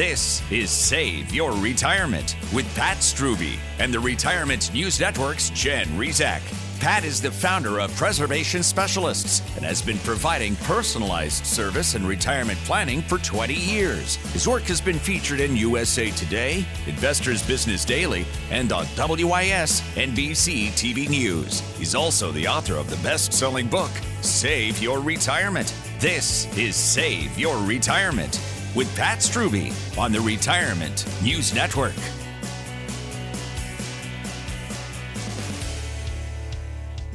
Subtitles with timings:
[0.00, 6.40] This is Save Your Retirement with Pat Strubbe and the Retirement News Network's Jen Rizak.
[6.80, 12.58] Pat is the founder of Preservation Specialists and has been providing personalized service and retirement
[12.60, 14.16] planning for 20 years.
[14.32, 20.68] His work has been featured in USA Today, Investors Business Daily, and on WIS NBC
[20.68, 21.60] TV News.
[21.76, 23.90] He's also the author of the best selling book,
[24.22, 25.74] Save Your Retirement.
[25.98, 28.40] This is Save Your Retirement
[28.74, 31.94] with Pat Strubbe on the Retirement News Network.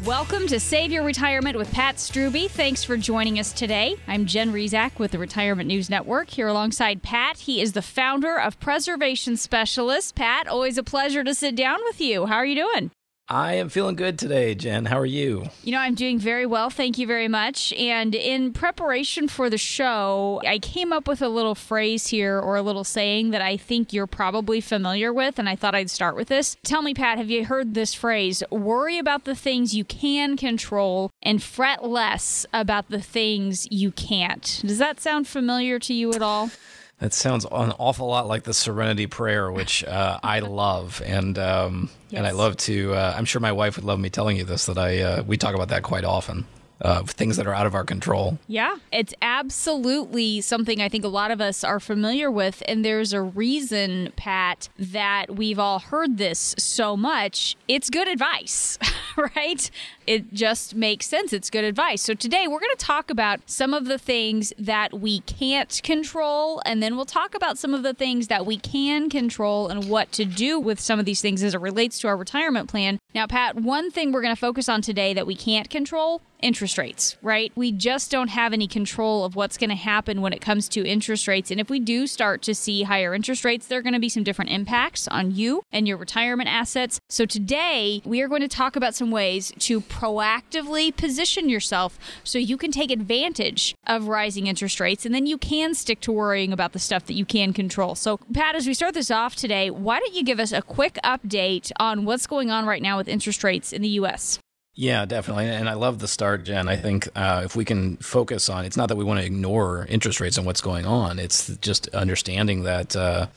[0.06, 2.48] Welcome to Save Your Retirement with Pat Strubbe.
[2.48, 3.96] Thanks for joining us today.
[4.08, 7.40] I'm Jen Rizak with the Retirement News Network here alongside Pat.
[7.40, 10.12] He is the founder of Preservation Specialists.
[10.12, 12.28] Pat, always a pleasure to sit down with you.
[12.28, 12.92] How are you doing?
[13.28, 14.86] I am feeling good today, Jen.
[14.86, 15.50] How are you?
[15.64, 16.70] You know, I'm doing very well.
[16.70, 17.74] Thank you very much.
[17.74, 22.56] And in preparation for the show, I came up with a little phrase here or
[22.56, 25.40] a little saying that I think you're probably familiar with.
[25.40, 26.56] And I thought I'd start with this.
[26.64, 28.44] Tell me, Pat, have you heard this phrase?
[28.52, 34.62] Worry about the things you can control and fret less about the things you can't.
[34.64, 36.52] Does that sound familiar to you at all?
[37.00, 41.90] That sounds an awful lot like the Serenity Prayer, which uh, I love, and um,
[42.10, 42.18] yes.
[42.20, 42.94] and I love to.
[42.94, 44.66] Uh, I'm sure my wife would love me telling you this.
[44.68, 46.46] That I uh, we talk about that quite often
[46.82, 48.38] uh, things that are out of our control.
[48.48, 52.62] Yeah, it's absolutely something I think a lot of us are familiar with.
[52.68, 57.56] And there's a reason, Pat, that we've all heard this so much.
[57.68, 58.78] It's good advice,
[59.36, 59.70] right?
[60.08, 61.34] It just makes sense.
[61.34, 62.02] It's good advice.
[62.02, 66.62] So today we're going to talk about some of the things that we can't control.
[66.66, 70.12] And then we'll talk about some of the things that we can control and what
[70.14, 73.00] to do with some of these things as it relates to our retirement plan.
[73.14, 76.78] Now, Pat, one thing we're going to focus on today that we can't control interest
[76.78, 77.52] rates, right?
[77.56, 80.86] We just don't have any control of what's going to happen when it comes to
[80.86, 81.50] interest rates.
[81.50, 84.10] And if we do start to see higher interest rates, there are going to be
[84.10, 87.00] some different impacts on you and your retirement assets.
[87.10, 92.38] So today, we are going to talk about some ways to proactively position yourself so
[92.38, 96.54] you can take advantage of rising interest rates and then you can stick to worrying
[96.54, 97.96] about the stuff that you can control.
[97.96, 101.00] So, Pat, as we start this off today, why don't you give us a quick
[101.04, 104.38] update on what's going on right now with interest rates in the U.S.?
[104.76, 105.48] Yeah, definitely.
[105.48, 106.68] And I love the start, Jen.
[106.68, 109.86] I think uh, if we can focus on it's not that we want to ignore
[109.90, 113.28] interest rates and what's going on, it's just understanding that uh,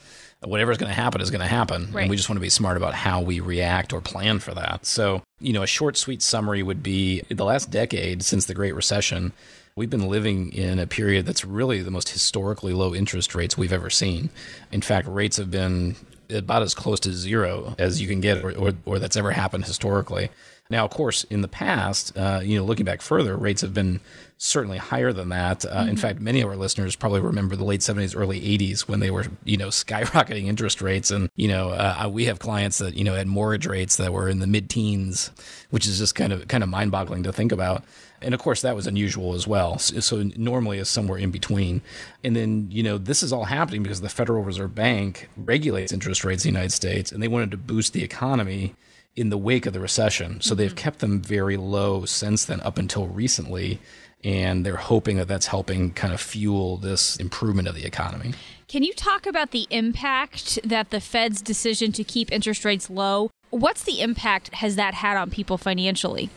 [0.43, 1.91] whatever's going to happen is going to happen.
[1.93, 2.03] Right.
[2.03, 4.85] And we just want to be smart about how we react or plan for that.
[4.85, 8.75] So, you know, a short, sweet summary would be the last decade since the Great
[8.75, 9.33] Recession,
[9.77, 13.73] we've been living in a period that's really the most historically low interest rates we've
[13.73, 14.31] ever seen.
[14.73, 15.95] In fact, rates have been
[16.31, 19.65] about as close to zero as you can get or, or, or that's ever happened
[19.65, 20.31] historically.
[20.71, 24.01] Now, of course, in the past, uh, you know, looking back further, rates have been
[24.37, 25.65] certainly higher than that.
[25.65, 25.89] Uh, mm-hmm.
[25.91, 29.11] In fact, many of our listeners probably remember the late 70s, early 80s when they
[29.11, 31.11] were, you know, skyrocketing interest rates.
[31.11, 34.29] And, you know, uh, we have clients that, you know, had mortgage rates that were
[34.29, 35.31] in the mid teens,
[35.71, 37.85] which is just kind of kind of mind boggling to think about.
[38.21, 39.79] And of course, that was unusual as well.
[39.79, 41.83] So, so normally is somewhere in between.
[42.25, 46.25] And then, you know, this is all happening because the Federal Reserve Bank regulates interest
[46.25, 48.75] rates in the United States and they wanted to boost the economy
[49.19, 50.41] in the wake of the recession.
[50.41, 50.59] So mm-hmm.
[50.59, 53.81] they've kept them very low since then, up until recently.
[54.25, 58.35] And they're hoping that that's helping kind of fuel this improvement of the economy.
[58.69, 63.31] Can you talk about the impact that the Fed's decision to keep interest rates low?
[63.51, 66.31] What's the impact has that had on people financially?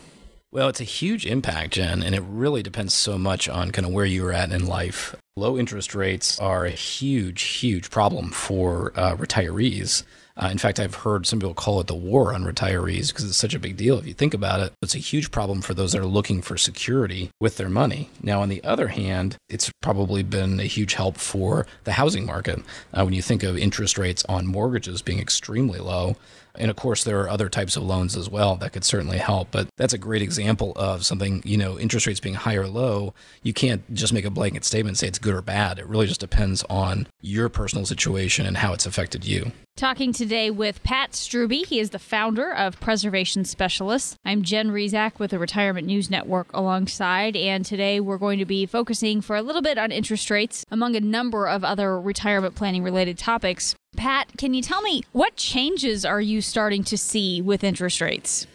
[0.50, 3.92] Well, it's a huge impact, Jen, and it really depends so much on kind of
[3.92, 5.16] where you're at in life.
[5.36, 10.04] Low interest rates are a huge, huge problem for uh, retirees.
[10.36, 13.36] Uh, in fact, I've heard some people call it the war on retirees because it's
[13.36, 13.98] such a big deal.
[13.98, 16.56] If you think about it, it's a huge problem for those that are looking for
[16.56, 18.10] security with their money.
[18.22, 22.60] Now, on the other hand, it's probably been a huge help for the housing market.
[22.92, 26.16] Uh, when you think of interest rates on mortgages being extremely low,
[26.54, 29.48] and of course, there are other types of loans as well that could certainly help.
[29.50, 33.14] But that's a great example of something, you know, interest rates being high or low.
[33.42, 35.78] You can't just make a blanket statement and say it's good or bad.
[35.78, 39.52] It really just depends on your personal situation and how it's affected you.
[39.74, 41.64] Talking today with Pat Strubbe.
[41.66, 44.16] He is the founder of Preservation Specialists.
[44.22, 48.66] I'm Jen Rizak with the Retirement News Network alongside, and today we're going to be
[48.66, 52.82] focusing for a little bit on interest rates among a number of other retirement planning
[52.82, 53.74] related topics.
[53.96, 58.46] Pat, can you tell me what changes are you starting to see with interest rates?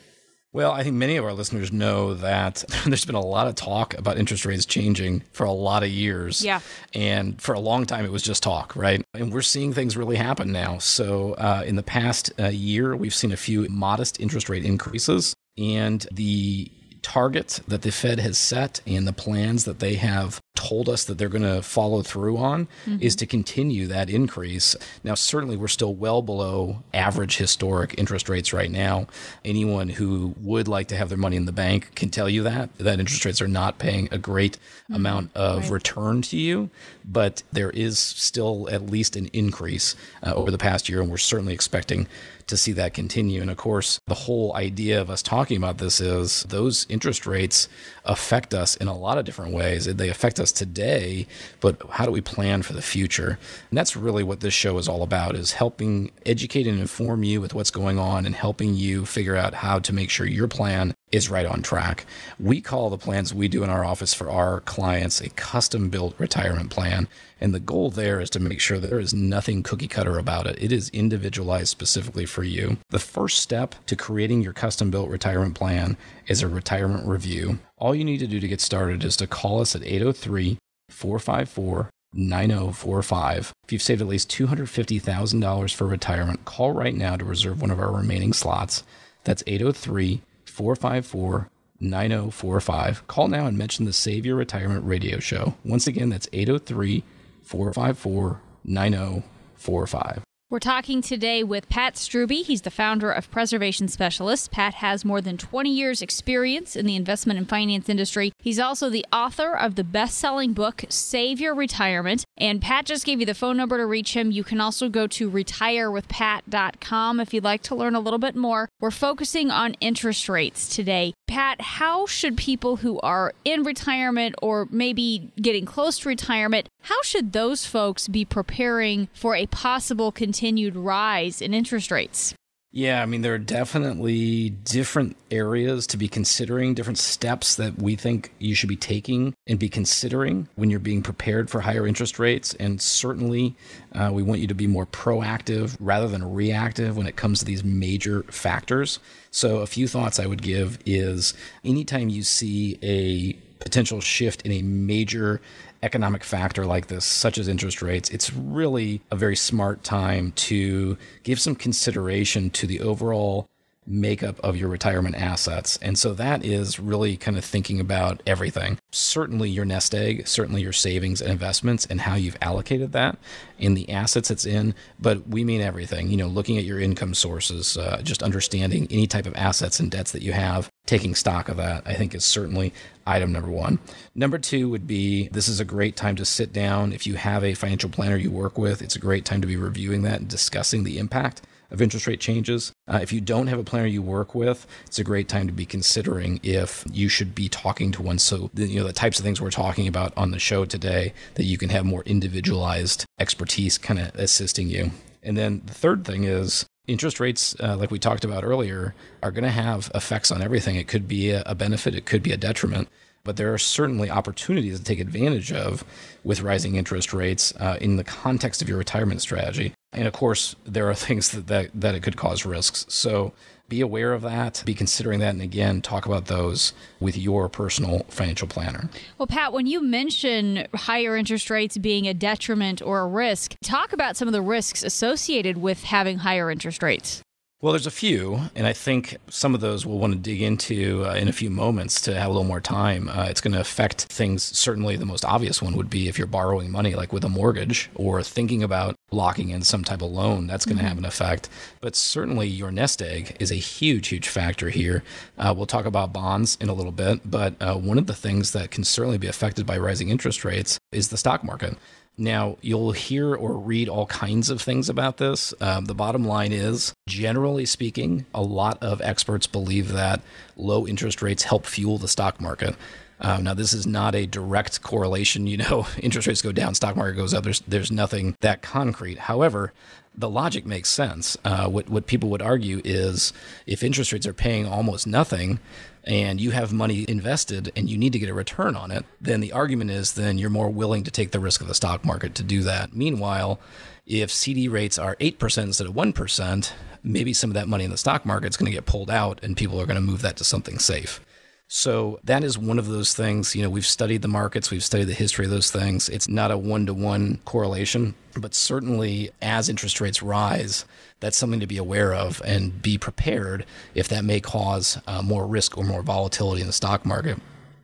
[0.54, 3.94] Well, I think many of our listeners know that there's been a lot of talk
[3.96, 6.44] about interest rates changing for a lot of years.
[6.44, 6.62] Yeah.
[6.94, 9.04] And for a long time, it was just talk, right?
[9.14, 10.80] And we're seeing things really happen now.
[10.80, 15.36] So, uh, in the past uh, year, we've seen a few modest interest rate increases.
[15.58, 20.90] And the target that the Fed has set and the plans that they have told
[20.90, 22.98] us that they're going to follow through on mm-hmm.
[23.00, 24.76] is to continue that increase.
[25.04, 29.06] Now, certainly, we're still well below average historic interest rates right now.
[29.46, 32.76] Anyone who would like to have their money in the bank can tell you that
[32.80, 34.96] that interest rates are not paying a great mm-hmm.
[34.96, 35.72] amount of right.
[35.72, 36.72] return to you,
[37.06, 41.18] but there is still at least an increase uh, over the past year, and we're
[41.18, 42.08] certainly expecting
[42.48, 43.42] to see that continue.
[43.42, 47.68] And of course, the whole idea of us talking about this is those interest rates
[48.06, 49.86] affect us in a lot of different ways.
[49.86, 51.28] They affect us today,
[51.60, 53.40] but how do we plan for the future?
[53.70, 57.42] And that's really what this show is all about is helping educate and inform you
[57.42, 60.94] with what's going on and helping you figure out how to make sure your plan
[61.12, 62.06] is right on track.
[62.40, 66.20] We call the plans we do in our office for our clients a custom built
[66.20, 67.08] retirement plan.
[67.40, 70.48] And the goal there is to make sure that there is nothing cookie cutter about
[70.48, 70.62] it.
[70.62, 72.78] It is individualized specifically for you.
[72.90, 77.60] The first step to creating your custom built retirement plan is a retirement review.
[77.78, 80.58] All you need to do to get started is to call us at 803
[80.90, 83.54] 454 9045.
[83.66, 87.80] If you've saved at least $250,000 for retirement, call right now to reserve one of
[87.80, 88.84] our remaining slots.
[89.24, 90.22] That's 803
[90.58, 93.06] 454 9045.
[93.06, 95.54] Call now and mention the Save Your Retirement radio show.
[95.64, 97.04] Once again, that's 803
[97.44, 100.24] 454 9045.
[100.50, 102.46] We're talking today with Pat Strubbe.
[102.46, 104.48] He's the founder of Preservation Specialists.
[104.48, 108.32] Pat has more than 20 years' experience in the investment and finance industry.
[108.40, 112.24] He's also the author of the best selling book, Save Your Retirement.
[112.38, 114.32] And Pat just gave you the phone number to reach him.
[114.32, 118.70] You can also go to retirewithpat.com if you'd like to learn a little bit more.
[118.80, 121.14] We're focusing on interest rates today.
[121.28, 127.02] Pat, how should people who are in retirement or maybe getting close to retirement, how
[127.02, 132.34] should those folks be preparing for a possible continued rise in interest rates?
[132.72, 137.98] Yeah, I mean, there are definitely different areas to be considering, different steps that we
[137.98, 142.20] think you should be taking and be considering when you're being prepared for higher interest
[142.20, 142.54] rates.
[142.54, 143.58] And certainly,
[143.94, 147.46] uh, we want you to be more proactive rather than reactive when it comes to
[147.46, 149.00] these major factors.
[149.30, 151.34] So, a few thoughts I would give is
[151.66, 155.42] anytime you see a potential shift in a major
[155.84, 160.98] economic factor like this, such as interest rates, it's really a very smart time to
[161.24, 163.48] give some consideration to the overall
[163.88, 165.80] makeup of your retirement assets.
[165.82, 168.78] And so that is really kind of thinking about everything.
[168.92, 173.18] Certainly your nest egg, certainly your savings and investments and how you've allocated that
[173.58, 174.76] in the assets it's in.
[175.00, 179.08] But we mean everything, you know, looking at your income sources, uh, just understanding any
[179.08, 182.26] type of assets and debts that you have, taking stock of that, I think is
[182.26, 182.74] certainly
[183.06, 183.80] item number one.
[184.14, 186.92] Number two would be this is a great time to sit down.
[186.92, 189.56] If you have a financial planner you work with, it's a great time to be
[189.56, 191.42] reviewing that and discussing the impact
[191.72, 192.72] of interest rate changes.
[192.88, 195.54] Uh, if you don't have a planner you work with, it's a great time to
[195.54, 198.20] be considering if you should be talking to one.
[198.20, 201.44] So, you know, the types of things we're talking about on the show today, that
[201.44, 204.92] you can have more individualized expertise kind of assisting you.
[205.24, 209.32] And then the third thing is interest rates, uh, like we talked about earlier, are
[209.32, 210.76] going to have effects on everything.
[210.76, 212.88] It could be a benefit, it could be a detriment
[213.28, 215.84] but there are certainly opportunities to take advantage of
[216.24, 219.74] with rising interest rates uh, in the context of your retirement strategy.
[219.94, 222.86] And of course, there are things that, that, that it could cause risks.
[222.90, 223.34] So
[223.70, 228.06] be aware of that, be considering that, and again, talk about those with your personal
[228.08, 228.90] financial planner.
[229.18, 233.92] Well, Pat, when you mention higher interest rates being a detriment or a risk, talk
[233.92, 237.22] about some of the risks associated with having higher interest rates.
[237.60, 241.04] Well, there's a few, and I think some of those we'll want to dig into
[241.08, 243.10] uh, in a few moments to have a little more time.
[243.10, 244.44] Uh, it's going to affect things.
[244.44, 247.90] Certainly, the most obvious one would be if you're borrowing money, like with a mortgage,
[247.96, 250.46] or thinking about locking in some type of loan.
[250.46, 250.86] That's going mm-hmm.
[250.86, 251.50] to have an effect.
[251.82, 255.04] But certainly, your nest egg is a huge, huge factor here.
[255.36, 258.52] Uh, we'll talk about bonds in a little bit, but uh, one of the things
[258.52, 261.76] that can certainly be affected by rising interest rates is the stock market.
[262.18, 265.54] Now, you'll hear or read all kinds of things about this.
[265.62, 270.22] Um, the bottom line is, generally speaking, a lot of experts believe that
[270.56, 272.76] low interest rates help fuel the stock market.
[273.20, 275.46] Um, now, this is not a direct correlation.
[275.46, 277.44] You know, interest rates go down, stock market goes up.
[277.44, 279.20] There's there's nothing that concrete.
[279.20, 279.74] However,
[280.16, 281.38] the logic makes sense.
[281.46, 283.34] Uh, what what people would argue is
[283.66, 285.60] if interest rates are paying almost nothing,
[286.08, 289.42] and you have money invested and you need to get a return on it, then
[289.42, 292.34] the argument is then you're more willing to take the risk of the stock market
[292.36, 292.96] to do that.
[292.96, 293.60] Meanwhile,
[294.06, 296.72] if CD rates are 8% instead of 1%,
[297.04, 299.44] maybe some of that money in the stock market is going to get pulled out
[299.44, 301.20] and people are going to move that to something safe.
[301.68, 303.54] So that is one of those things.
[303.54, 306.08] You know, we've studied the markets, we've studied the history of those things.
[306.08, 310.86] It's not a one to one correlation, but certainly as interest rates rise,
[311.20, 315.48] that's something to be aware of and be prepared if that may cause uh, more
[315.48, 317.40] risk or more volatility in the stock market.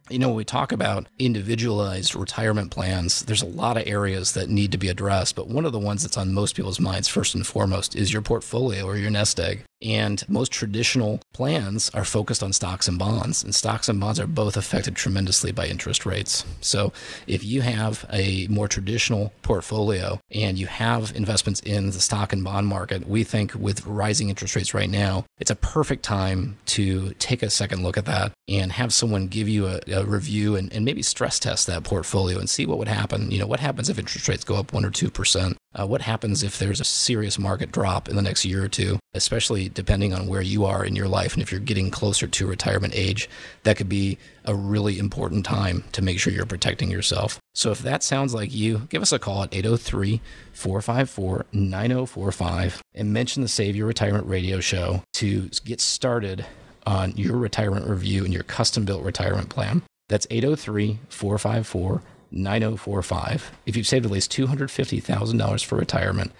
[0.10, 4.50] You know, when we talk about individualized retirement plans, there's a lot of areas that
[4.50, 5.36] need to be addressed.
[5.36, 8.22] But one of the ones that's on most people's minds, first and foremost, is your
[8.22, 9.64] portfolio or your nest egg.
[9.84, 14.28] And most traditional plans are focused on stocks and bonds, and stocks and bonds are
[14.28, 16.46] both affected tremendously by interest rates.
[16.62, 16.94] So,
[17.28, 22.44] if you have a more traditional portfolio and you have investments in the stock and
[22.44, 27.14] bond market, we think with rising interest rates right now, it's a perfect time to
[27.20, 30.72] take a second look at that and have someone give you a, a review and,
[30.72, 33.32] and maybe stress test that portfolio and see what would happen.
[33.32, 35.56] You know, what happens if interest rates go up one or 2%?
[35.76, 39.00] Uh, what happens if there's a serious market drop in the next year or two,
[39.14, 41.34] especially depending on where you are in your life?
[41.34, 43.30] And if you're getting closer to retirement age,
[43.64, 47.40] that could be a really important time to make sure you're protecting yourself.
[47.54, 50.22] So if that sounds like you, give us a call at 803
[50.54, 56.46] 454 9045 and mention the Save Your Retirement radio show to get started
[56.86, 59.84] on your retirement review and your custom built retirement plan.
[60.10, 62.02] That's 803 454
[62.34, 63.52] 9045.
[63.66, 66.32] If you've saved at least $250,000 for retirement,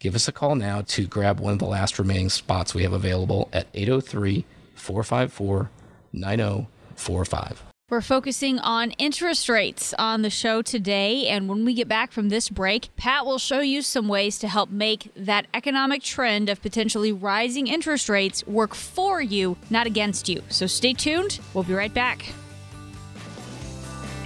[0.00, 2.92] give us a call now to grab one of the last remaining spots we have
[2.92, 5.70] available at 803 454
[6.12, 7.62] 9045.
[7.88, 11.26] We're focusing on interest rates on the show today.
[11.26, 14.48] And when we get back from this break, Pat will show you some ways to
[14.48, 20.28] help make that economic trend of potentially rising interest rates work for you, not against
[20.28, 20.42] you.
[20.50, 21.40] So stay tuned.
[21.52, 22.32] We'll be right back.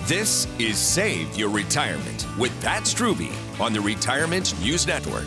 [0.05, 5.25] This is Save Your Retirement with Pat Strubbe on the Retirement News Network.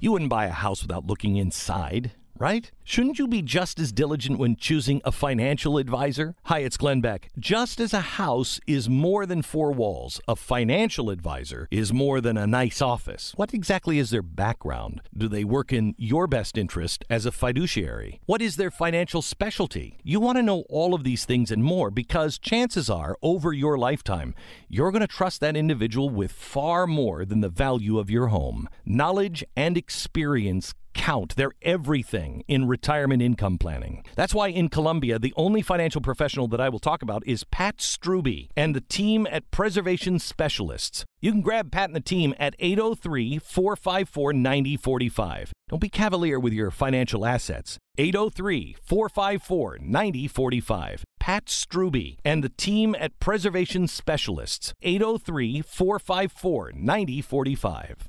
[0.00, 2.70] You wouldn't buy a house without looking inside right?
[2.84, 6.34] Shouldn't you be just as diligent when choosing a financial advisor?
[6.44, 7.28] Hi, it's Glenn Beck.
[7.38, 12.38] Just as a house is more than four walls, a financial advisor is more than
[12.38, 13.32] a nice office.
[13.36, 15.02] What exactly is their background?
[15.16, 18.20] Do they work in your best interest as a fiduciary?
[18.26, 19.98] What is their financial specialty?
[20.02, 23.76] You want to know all of these things and more because chances are, over your
[23.76, 24.34] lifetime,
[24.68, 28.68] you're going to trust that individual with far more than the value of your home.
[28.86, 31.36] Knowledge and experience count.
[31.36, 34.04] They're everything in retirement income planning.
[34.16, 37.78] That's why in Columbia, the only financial professional that I will talk about is Pat
[37.78, 41.04] Strubbe and the team at Preservation Specialists.
[41.20, 45.52] You can grab Pat and the team at 803 454 9045.
[45.68, 47.78] Don't be cavalier with your financial assets.
[47.96, 51.04] 803 454 9045.
[51.20, 54.72] Pat Strubbe and the team at Preservation Specialists.
[54.82, 58.08] 803 454 9045.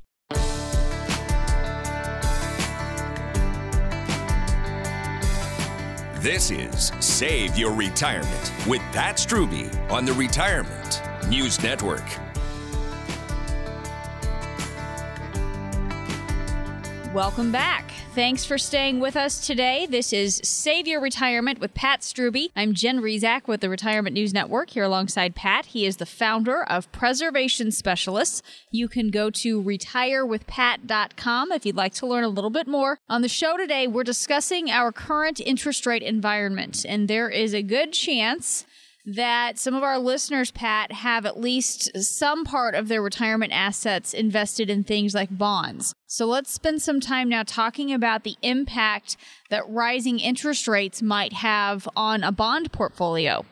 [6.22, 12.29] This is Save Your Retirement with Pat Strubbe on the Retirement News Network.
[17.14, 17.92] Welcome back.
[18.14, 19.88] Thanks for staying with us today.
[19.88, 22.52] This is Save Your Retirement with Pat Strubbe.
[22.56, 25.66] I'm Jen Rizak with the Retirement News Network here alongside Pat.
[25.66, 28.44] He is the founder of Preservation Specialists.
[28.70, 33.00] You can go to retirewithpat.com if you'd like to learn a little bit more.
[33.10, 37.64] On the show today, we're discussing our current interest rate environment, and there is a
[37.64, 38.68] good chance
[39.06, 44.14] that some of our listeners, Pat, have at least some part of their retirement assets
[44.14, 45.94] invested in things like bonds.
[46.08, 49.18] So let's spend some time now talking about the impact
[49.50, 53.46] that rising interest rates might have on a bond portfolio.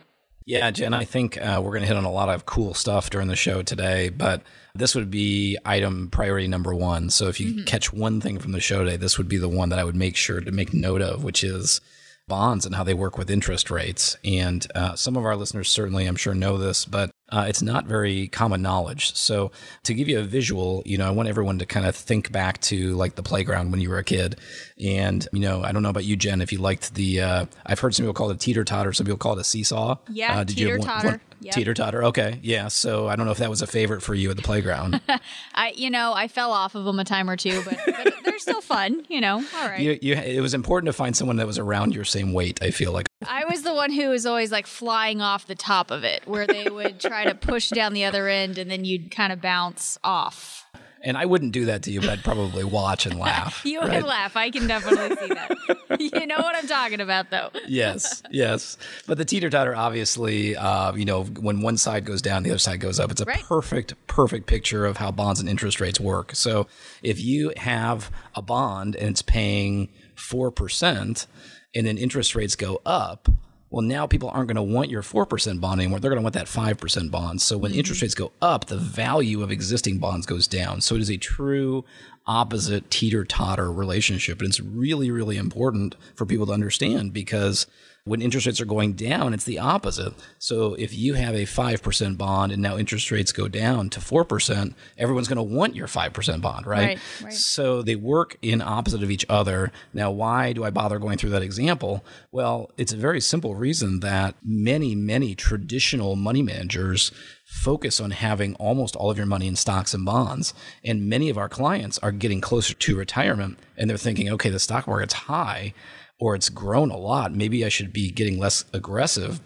[0.48, 3.10] Yeah, Jen, I think uh, we're going to hit on a lot of cool stuff
[3.10, 7.10] during the show today, but this would be item priority number one.
[7.10, 7.64] So if you mm-hmm.
[7.66, 9.98] catch one thing from the show today, this would be the one that I would
[9.98, 11.82] make sure to make note of, which is
[12.28, 14.18] bonds and how they work with interest rates.
[14.24, 17.86] And uh, some of our listeners certainly, I'm sure, know this, but uh, it's not
[17.86, 19.16] very common knowledge.
[19.16, 19.52] So,
[19.84, 22.62] to give you a visual, you know, I want everyone to kind of think back
[22.62, 24.40] to like the playground when you were a kid.
[24.84, 27.80] And, you know, I don't know about you, Jen, if you liked the, uh, I've
[27.80, 29.98] heard some people call it a teeter totter, some people call it a seesaw.
[30.10, 31.22] Yeah, uh, did teeter totter.
[31.42, 31.54] Yep.
[31.54, 32.04] Teeter totter.
[32.06, 32.40] Okay.
[32.42, 32.68] Yeah.
[32.68, 35.02] So I don't know if that was a favorite for you at the playground.
[35.54, 38.40] I, you know, I fell off of them a time or two, but, but they're
[38.40, 39.36] still fun, you know.
[39.36, 39.80] All right.
[39.80, 42.72] You, you, it was important to find someone that was around your same weight, I
[42.72, 43.08] feel like.
[43.28, 46.48] I was the one who was always like flying off the top of it, where
[46.48, 49.98] they would try to push down the other end and then you'd kind of bounce
[50.04, 50.66] off.
[51.08, 53.62] And I wouldn't do that to you, but I'd probably watch and laugh.
[53.66, 54.02] you right?
[54.02, 54.36] would laugh.
[54.36, 56.00] I can definitely see that.
[56.02, 57.50] you know what I'm talking about, though.
[57.66, 58.78] yes, yes.
[59.08, 62.60] But the teeter totter, obviously, uh, you know, when one side goes down, the other
[62.60, 63.10] side goes up.
[63.10, 63.42] It's a right.
[63.42, 66.36] perfect, perfect picture of how bonds and interest rates work.
[66.36, 66.68] So
[67.02, 69.88] if you have a bond and it's paying
[70.18, 71.26] 4%,
[71.74, 73.30] and then interest rates go up,
[73.70, 76.00] Well, now people aren't going to want your 4% bond anymore.
[76.00, 77.42] They're going to want that 5% bond.
[77.42, 77.80] So when mm-hmm.
[77.80, 80.80] interest rates go up, the value of existing bonds goes down.
[80.82, 81.84] So it is a true
[82.26, 84.40] opposite teeter totter relationship.
[84.40, 87.68] And it's really, really important for people to understand because
[88.08, 90.14] when interest rates are going down, it's the opposite.
[90.40, 94.74] So if you have a 5% bond and now interest rates go down to 4%,
[94.98, 96.88] everyone's going to want your 5% bond, right?
[96.88, 97.34] Right, right?
[97.34, 99.72] So they work in opposite of each other.
[99.94, 102.04] Now, why do I bother going through that example?
[102.32, 107.12] Well, it's a very simple reason that many, many traditional money managers
[107.48, 110.54] focus on having almost all of your money in stocks and bonds.
[110.84, 114.60] And many of our clients are getting closer to retirement and they're thinking, okay, the
[114.60, 115.74] stock market's high
[116.20, 117.34] or it's grown a lot.
[117.34, 119.40] Maybe I should be getting less aggressive.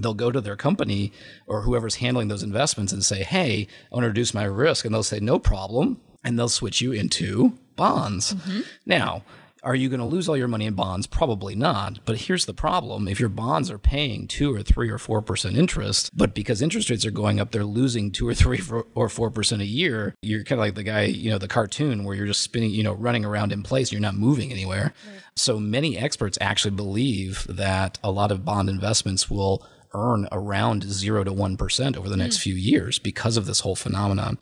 [0.00, 1.12] They'll go to their company
[1.46, 4.84] or whoever's handling those investments and say, Hey, I want to reduce my risk.
[4.84, 6.00] And they'll say, No problem.
[6.24, 8.34] And they'll switch you into bonds.
[8.34, 8.60] Mm-hmm.
[8.86, 9.22] Now,
[9.62, 11.06] are you going to lose all your money in bonds?
[11.06, 12.04] Probably not.
[12.04, 13.08] But here's the problem.
[13.08, 17.04] If your bonds are paying two or three or 4% interest, but because interest rates
[17.04, 18.60] are going up, they're losing two or three
[18.94, 22.14] or 4% a year, you're kind of like the guy, you know, the cartoon where
[22.14, 23.92] you're just spinning, you know, running around in place.
[23.92, 24.92] You're not moving anywhere.
[25.10, 25.22] Right.
[25.36, 31.24] So many experts actually believe that a lot of bond investments will earn around zero
[31.24, 32.42] to 1% over the next mm.
[32.42, 34.38] few years because of this whole phenomenon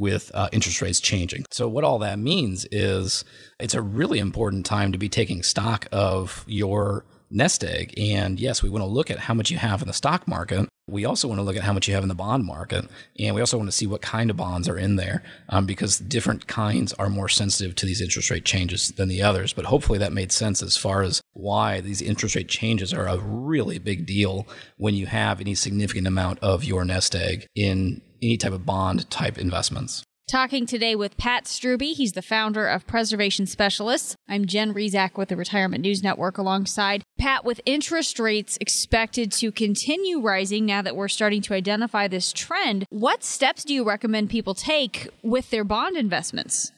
[0.00, 1.44] with uh, interest rates changing.
[1.50, 3.24] So, what all that means is
[3.60, 7.94] it's a really important time to be taking stock of your nest egg.
[7.96, 10.68] And yes, we want to look at how much you have in the stock market.
[10.88, 12.84] We also want to look at how much you have in the bond market.
[13.18, 15.98] And we also want to see what kind of bonds are in there um, because
[15.98, 19.52] different kinds are more sensitive to these interest rate changes than the others.
[19.52, 23.18] But hopefully that made sense as far as why these interest rate changes are a
[23.18, 28.36] really big deal when you have any significant amount of your nest egg in any
[28.36, 30.02] type of bond type investments.
[30.30, 31.92] Talking today with Pat Strubbe.
[31.92, 34.14] He's the founder of Preservation Specialists.
[34.28, 37.44] I'm Jen Rizak with the Retirement News Network alongside Pat.
[37.44, 42.84] With interest rates expected to continue rising now that we're starting to identify this trend,
[42.90, 46.70] what steps do you recommend people take with their bond investments?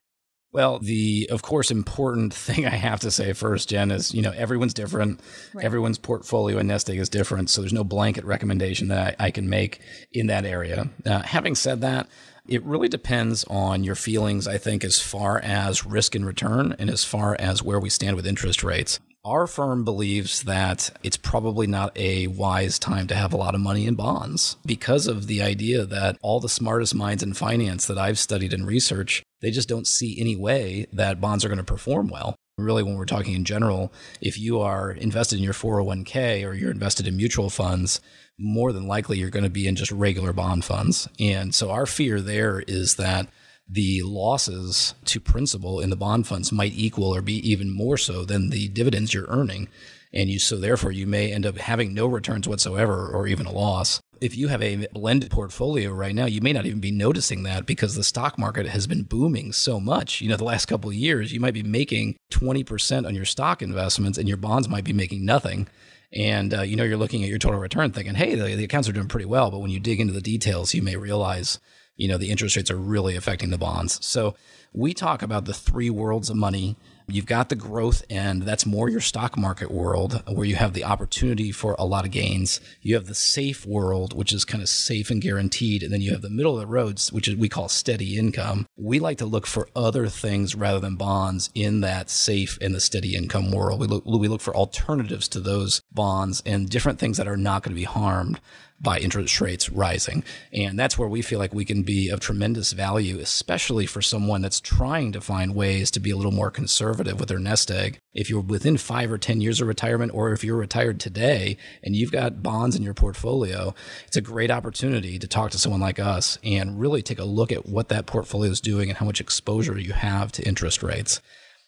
[0.53, 4.33] Well, the of course important thing I have to say first, Jen, is you know
[4.33, 5.21] everyone's different.
[5.53, 5.63] Right.
[5.63, 9.31] Everyone's portfolio and nest egg is different, so there's no blanket recommendation that I, I
[9.31, 9.81] can make
[10.11, 10.89] in that area.
[11.05, 12.09] Uh, having said that,
[12.47, 16.91] it really depends on your feelings, I think, as far as risk and return and
[16.91, 18.99] as far as where we stand with interest rates.
[19.25, 23.61] Our firm believes that it's probably not a wise time to have a lot of
[23.61, 27.99] money in bonds because of the idea that all the smartest minds in finance that
[27.99, 31.65] I've studied and researched, they just don't see any way that bonds are going to
[31.65, 32.35] perform well.
[32.59, 36.73] Really, when we're talking in general, if you are invested in your 401k or you're
[36.73, 38.01] invested in mutual funds,
[38.43, 41.09] more than likely you're going to be in just regular bond funds.
[41.19, 43.29] And so our fear there is that
[43.69, 48.25] the losses to principal in the bond funds might equal or be even more so
[48.25, 49.69] than the dividends you're earning.
[50.13, 53.53] And you, so therefore you may end up having no returns whatsoever or even a
[53.53, 54.01] loss.
[54.21, 57.65] If you have a blended portfolio right now, you may not even be noticing that
[57.65, 60.21] because the stock market has been booming so much.
[60.21, 63.63] You know, the last couple of years, you might be making 20% on your stock
[63.63, 65.67] investments and your bonds might be making nothing
[66.13, 68.89] and uh, you know you're looking at your total return thinking hey the, the, accounts
[68.89, 69.51] are doing pretty well.
[69.51, 71.59] But when you dig into the details you may realize
[71.97, 74.05] you know the interest rates are really affecting the bonds.
[74.05, 74.35] So
[74.73, 78.43] we talk about the three worlds of money You've got the growth end.
[78.43, 82.05] That's more your stock market world uh, where you have the opportunity for a lot
[82.05, 82.61] of gains.
[82.81, 85.83] You have the safe world, which is kind of safe and guaranteed.
[85.83, 88.67] And then you have the middle of the roads, which is, we call steady income.
[88.77, 92.81] We like to look for other things rather than bonds in that safe and the
[92.81, 93.81] steady income world.
[93.81, 97.63] We look, we look for alternatives to those bonds and different things that are not
[97.63, 98.41] going to be harmed
[98.81, 100.25] by interest rates rising.
[100.53, 104.43] And that's where we feel like we can be of tremendous value, especially for someone
[104.43, 107.99] that's trying to find ways to be a little more conservative with their nest egg.
[108.15, 111.97] If you're within five or 10 years of retirement, or if you're retired today and
[111.97, 113.75] you've got bonds in your portfolio,
[114.07, 117.53] it's a great opportunity to talk to someone like us and really take a look
[117.53, 121.21] at what that portfolio is doing and how much exposure you have to interest rates.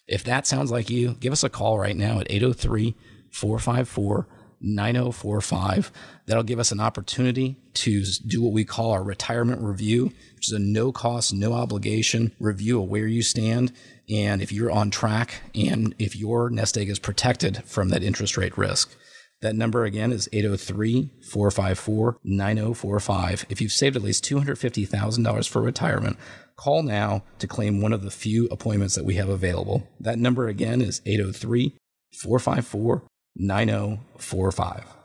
[0.07, 2.95] If that sounds like you, give us a call right now at 803
[3.31, 4.27] 454
[4.65, 5.93] 9045.
[6.27, 10.53] That'll give us an opportunity to do what we call our retirement review, which is
[10.53, 13.73] a no cost, no obligation review of where you stand
[14.09, 18.37] and if you're on track and if your nest egg is protected from that interest
[18.37, 18.95] rate risk.
[19.41, 23.47] That number again is 803 454 9045.
[23.51, 26.17] If you've saved at least $250,000 for retirement,
[26.57, 29.87] call now to claim one of the few appointments that we have available.
[30.01, 31.75] That number again is 803
[32.13, 33.03] 454
[33.37, 35.04] 9045.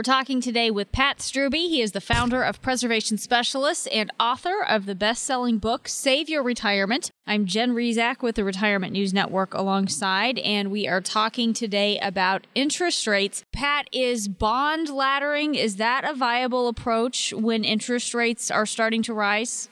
[0.00, 1.52] We're talking today with Pat Strubbe.
[1.52, 6.30] He is the founder of Preservation Specialists and author of the best selling book, Save
[6.30, 7.10] Your Retirement.
[7.26, 12.46] I'm Jen Rizak with the Retirement News Network alongside, and we are talking today about
[12.54, 13.44] interest rates.
[13.52, 19.12] Pat, is bond laddering, is that a viable approach when interest rates are starting to
[19.12, 19.68] rise?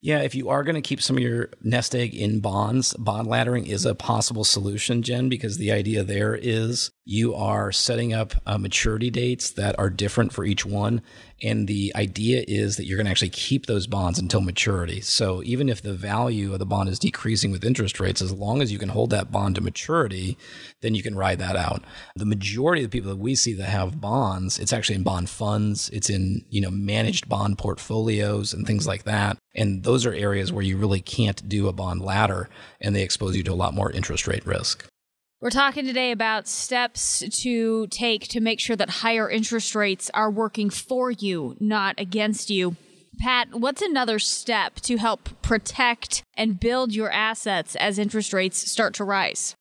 [0.00, 3.26] Yeah, if you are going to keep some of your nest egg in bonds, bond
[3.26, 8.34] laddering is a possible solution, Jen, because the idea there is you are setting up
[8.44, 11.00] uh, maturity dates that are different for each one.
[11.42, 15.00] And the idea is that you're going to actually keep those bonds until maturity.
[15.00, 18.60] So even if the value of the bond is decreasing with interest rates, as long
[18.60, 20.36] as you can hold that bond to maturity,
[20.82, 21.82] then you can ride that out.
[22.14, 25.30] The majority of the people that we see that have bonds, it's actually in bond
[25.30, 29.38] funds, it's in, you know, managed bond portfolios and things like that.
[29.54, 32.50] And those are areas where you really can't do a bond ladder
[32.82, 34.86] and they expose you to a lot more interest rate risk.
[35.40, 40.32] We're talking today about steps to take to make sure that higher interest rates are
[40.32, 42.74] working for you, not against you.
[43.20, 48.94] Pat, what's another step to help protect and build your assets as interest rates start
[48.94, 49.54] to rise?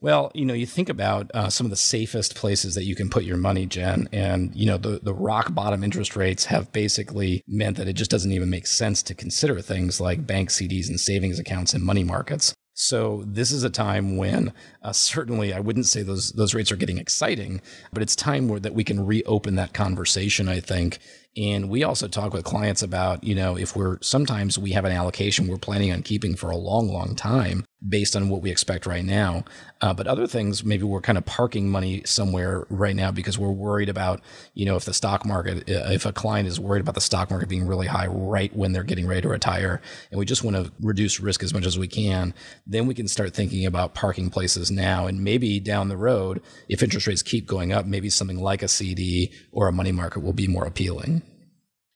[0.00, 3.08] Well, you know, you think about uh, some of the safest places that you can
[3.08, 7.44] put your money, Jen, and you know the the rock bottom interest rates have basically
[7.46, 10.98] meant that it just doesn't even make sense to consider things like bank CDs and
[10.98, 12.52] savings accounts and money markets.
[12.80, 14.52] So this is a time when
[14.84, 17.60] uh, certainly I wouldn't say those those rates are getting exciting,
[17.92, 20.48] but it's time where that we can reopen that conversation.
[20.48, 21.00] I think,
[21.38, 24.92] and we also talk with clients about you know if we're sometimes we have an
[24.92, 28.86] allocation we're planning on keeping for a long, long time, based on what we expect
[28.86, 29.44] right now.
[29.80, 33.52] Uh, but other things, maybe we're kind of parking money somewhere right now because we're
[33.52, 34.20] worried about,
[34.54, 37.30] you know, if the stock market, uh, if a client is worried about the stock
[37.30, 40.56] market being really high right when they're getting ready to retire, and we just want
[40.56, 42.34] to reduce risk as much as we can,
[42.66, 45.06] then we can start thinking about parking places now.
[45.06, 48.68] And maybe down the road, if interest rates keep going up, maybe something like a
[48.68, 51.22] CD or a money market will be more appealing.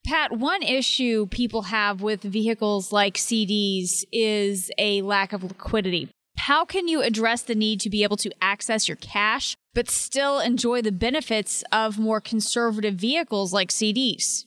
[0.05, 6.09] Pat, one issue people have with vehicles like CDs is a lack of liquidity.
[6.39, 10.41] How can you address the need to be able to access your cash, but still
[10.41, 14.45] enjoy the benefits of more conservative vehicles like CDs?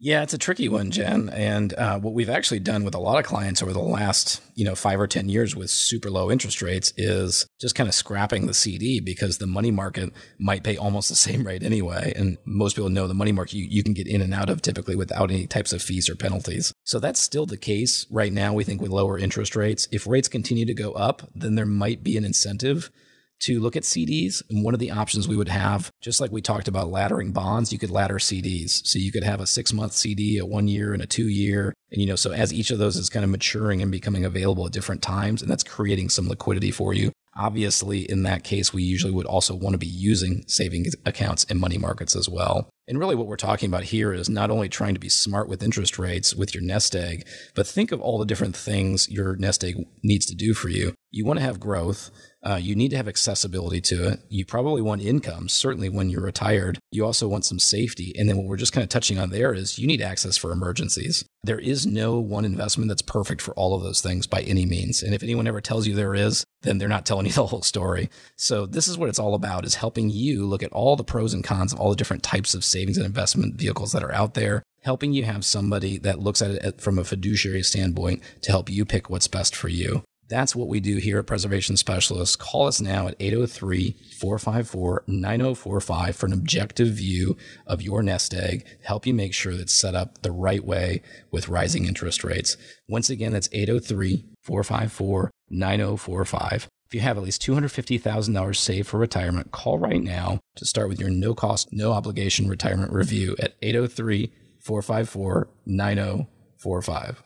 [0.00, 1.28] Yeah, it's a tricky one, Jen.
[1.28, 4.64] And uh, what we've actually done with a lot of clients over the last, you
[4.64, 8.46] know, five or ten years with super low interest rates is just kind of scrapping
[8.46, 12.12] the CD because the money market might pay almost the same rate anyway.
[12.14, 14.62] And most people know the money market you, you can get in and out of
[14.62, 16.72] typically without any types of fees or penalties.
[16.84, 18.54] So that's still the case right now.
[18.54, 22.04] We think with lower interest rates, if rates continue to go up, then there might
[22.04, 22.92] be an incentive
[23.40, 24.42] to look at CDs.
[24.50, 27.72] And one of the options we would have, just like we talked about laddering bonds,
[27.72, 28.86] you could ladder CDs.
[28.86, 31.74] So you could have a six month CD, a one year, and a two year.
[31.90, 34.66] And, you know, so as each of those is kind of maturing and becoming available
[34.66, 37.12] at different times, and that's creating some liquidity for you.
[37.36, 41.60] Obviously, in that case, we usually would also want to be using savings accounts and
[41.60, 42.68] money markets as well.
[42.88, 45.62] And really, what we're talking about here is not only trying to be smart with
[45.62, 49.62] interest rates with your nest egg, but think of all the different things your nest
[49.62, 50.94] egg needs to do for you.
[51.10, 52.10] You want to have growth.
[52.42, 54.20] Uh, you need to have accessibility to it.
[54.28, 56.78] You probably want income, certainly when you're retired.
[56.90, 58.14] You also want some safety.
[58.16, 60.50] And then what we're just kind of touching on there is you need access for
[60.50, 61.24] emergencies.
[61.42, 65.02] There is no one investment that's perfect for all of those things by any means.
[65.02, 67.62] And if anyone ever tells you there is, then they're not telling you the whole
[67.62, 68.10] story.
[68.36, 71.34] So this is what it's all about is helping you look at all the pros
[71.34, 74.34] and cons of all the different types of savings and investment vehicles that are out
[74.34, 78.70] there, helping you have somebody that looks at it from a fiduciary standpoint to help
[78.70, 80.02] you pick what's best for you.
[80.28, 82.36] That's what we do here at Preservation Specialists.
[82.36, 87.34] Call us now at 803 454 9045 for an objective view
[87.66, 91.00] of your nest egg, help you make sure that it's set up the right way
[91.30, 92.58] with rising interest rates.
[92.86, 96.68] Once again, that's 803 454 9045.
[96.86, 100.98] If you have at least $250,000 saved for retirement, call right now to start with
[100.98, 107.22] your no cost, no obligation retirement review at 803 454 9045.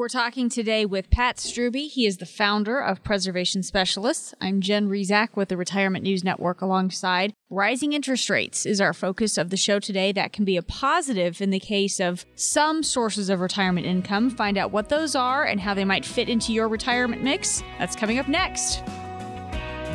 [0.00, 1.86] We're talking today with Pat Strubbe.
[1.86, 4.32] He is the founder of Preservation Specialists.
[4.40, 7.34] I'm Jen Rizak with the Retirement News Network alongside.
[7.50, 10.10] Rising interest rates is our focus of the show today.
[10.10, 14.30] That can be a positive in the case of some sources of retirement income.
[14.30, 17.62] Find out what those are and how they might fit into your retirement mix.
[17.78, 18.82] That's coming up next.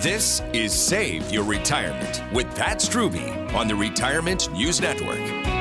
[0.04, 5.55] This is Save Your Retirement with Pat Strubbe on the Retirement News Network.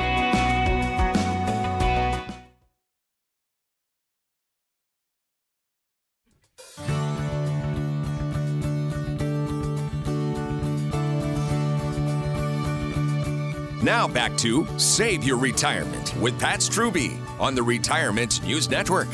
[13.85, 19.07] Now back to Save Your Retirement with Pat Strubbe on the Retirement News Network.